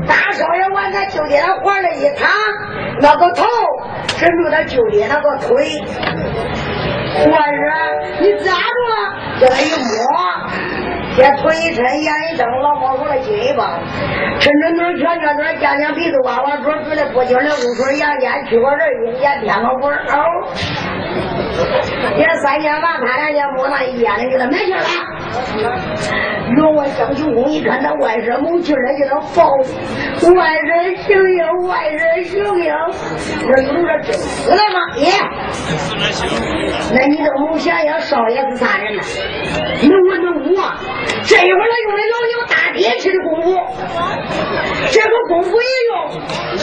[0.07, 2.29] 大少爷往他舅爹那怀里一躺，
[3.01, 3.47] 那个头
[4.19, 5.81] 枕住他舅爹那个腿。
[7.27, 7.67] 外甥，
[8.21, 8.95] 你咋着了？
[9.41, 9.99] 叫他一摸，
[11.21, 13.79] 这腿一抻，眼一睁，老猫说了进一棒，
[14.41, 18.09] 抻抻腿，卷卷腿，夹夹鼻子，挖挖嘴，嘴里不清的污水，眼，
[18.49, 20.17] 去个人，一眼天个滚哦。
[22.17, 24.83] 这三千八，他两千摸那一烟的给他没劲了。
[26.57, 29.59] 员外张秋公一看他外甥母气了，给他抱。
[30.35, 31.07] 外甥行
[31.37, 32.73] 行，外甥行行。
[33.47, 34.97] 我说有这真死了吗？
[34.97, 35.07] 耶！
[36.93, 39.03] 那你都没想要少爷是啥人呢？
[39.83, 40.57] 能文能武！
[41.27, 43.49] 这一会儿他用的老牛大铁器的功夫，
[44.91, 45.93] 这个功夫一用，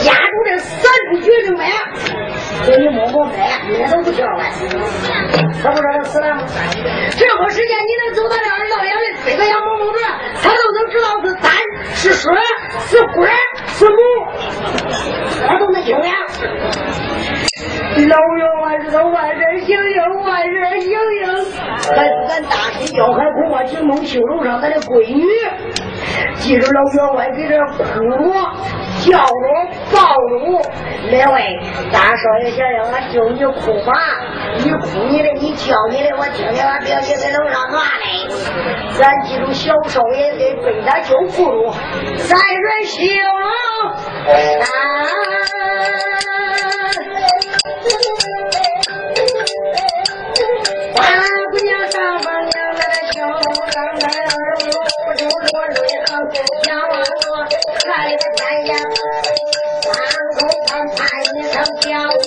[0.05, 1.71] 压住这三出绝症脉，
[2.65, 4.51] 给你摸摸脉，你都不叫来。
[5.63, 6.43] 他不知道他死了吗？
[7.17, 9.99] 这会时间你能走到这儿，老爷的这个羊摸摸着，
[10.41, 11.51] 他都能知道是单
[11.95, 12.33] 是水
[12.87, 13.29] 是龟
[13.67, 13.95] 是母，
[15.47, 16.13] 他都能听呀。
[18.07, 20.97] 老员外是个万人行营，万人行营，
[21.95, 25.23] 还不敢大声叫，还恐怕惊动绣楼上他的闺女。
[26.35, 27.83] 记着老员外给这哭、
[29.03, 29.31] 叫着、
[29.91, 30.61] 抱着，
[31.09, 31.59] 两位
[31.91, 33.93] 大少爷想想，俺就你哭吧，
[34.57, 38.27] 你哭你的，你叫你的，我听听，俺表姐在楼上骂嘞。
[38.99, 41.71] 咱记住，小少爷给背他就不如
[42.17, 43.33] 三人行啊。
[50.93, 50.97] 花
[51.51, 53.15] 姑娘上房娘，那个小
[53.71, 54.65] 刚才二目
[55.05, 56.09] 不就落泪行，
[56.63, 57.33] 想望我
[57.79, 58.69] 看个天眼，
[59.83, 59.91] 三
[60.35, 60.37] 口
[60.67, 60.97] 盼盼
[61.35, 61.87] 一声叫
[62.23, 62.25] 你，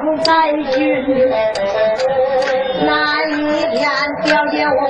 [0.00, 0.74] 风在吹
[2.84, 3.30] 那一
[3.70, 3.88] 天
[4.24, 4.80] 表姐我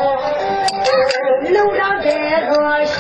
[1.50, 2.06] 搂着这
[2.48, 2.52] 个
[2.84, 2.94] 形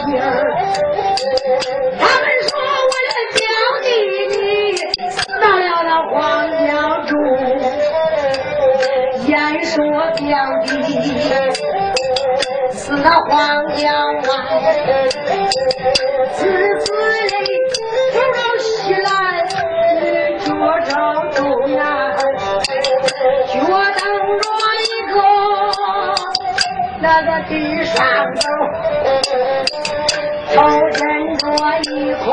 [1.98, 2.52] 他们说
[2.90, 3.42] 我的表
[3.82, 3.86] 弟
[4.30, 4.38] 你
[5.10, 6.14] 死到了那黄
[6.66, 6.68] 家
[7.06, 7.12] 中
[9.26, 9.32] 言
[9.64, 10.24] 说我表
[10.64, 10.68] 弟
[12.72, 13.32] 死那黄
[13.76, 14.24] 家外
[27.14, 28.04] 那个地上
[28.34, 28.42] 头
[30.52, 30.56] 头
[30.90, 31.00] 枕
[31.38, 31.46] 着
[31.92, 32.26] 一颗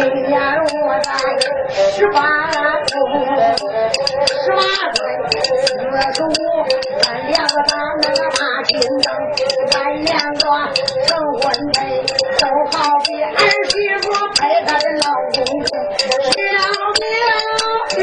[0.00, 1.08] 今年我才
[1.92, 2.18] 十八
[2.86, 2.96] 岁，
[4.26, 4.58] 十八
[4.94, 4.98] 岁，
[5.66, 5.68] 四
[6.14, 6.18] 叔，
[7.02, 8.70] 咱两个打那个大亲
[9.02, 9.06] 灯，
[9.70, 10.42] 咱两个
[11.06, 11.08] 成
[11.42, 11.42] 婚
[11.74, 11.78] 配，
[12.38, 13.28] 都好比儿
[13.68, 14.04] 媳妇
[14.36, 15.04] 陪她的老
[15.34, 15.36] 公
[15.68, 15.70] 公，
[16.32, 16.40] 小
[16.96, 17.04] 苗
[17.98, 18.00] 玉。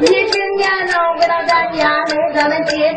[0.00, 2.87] 你今年能回到咱家里，咱们结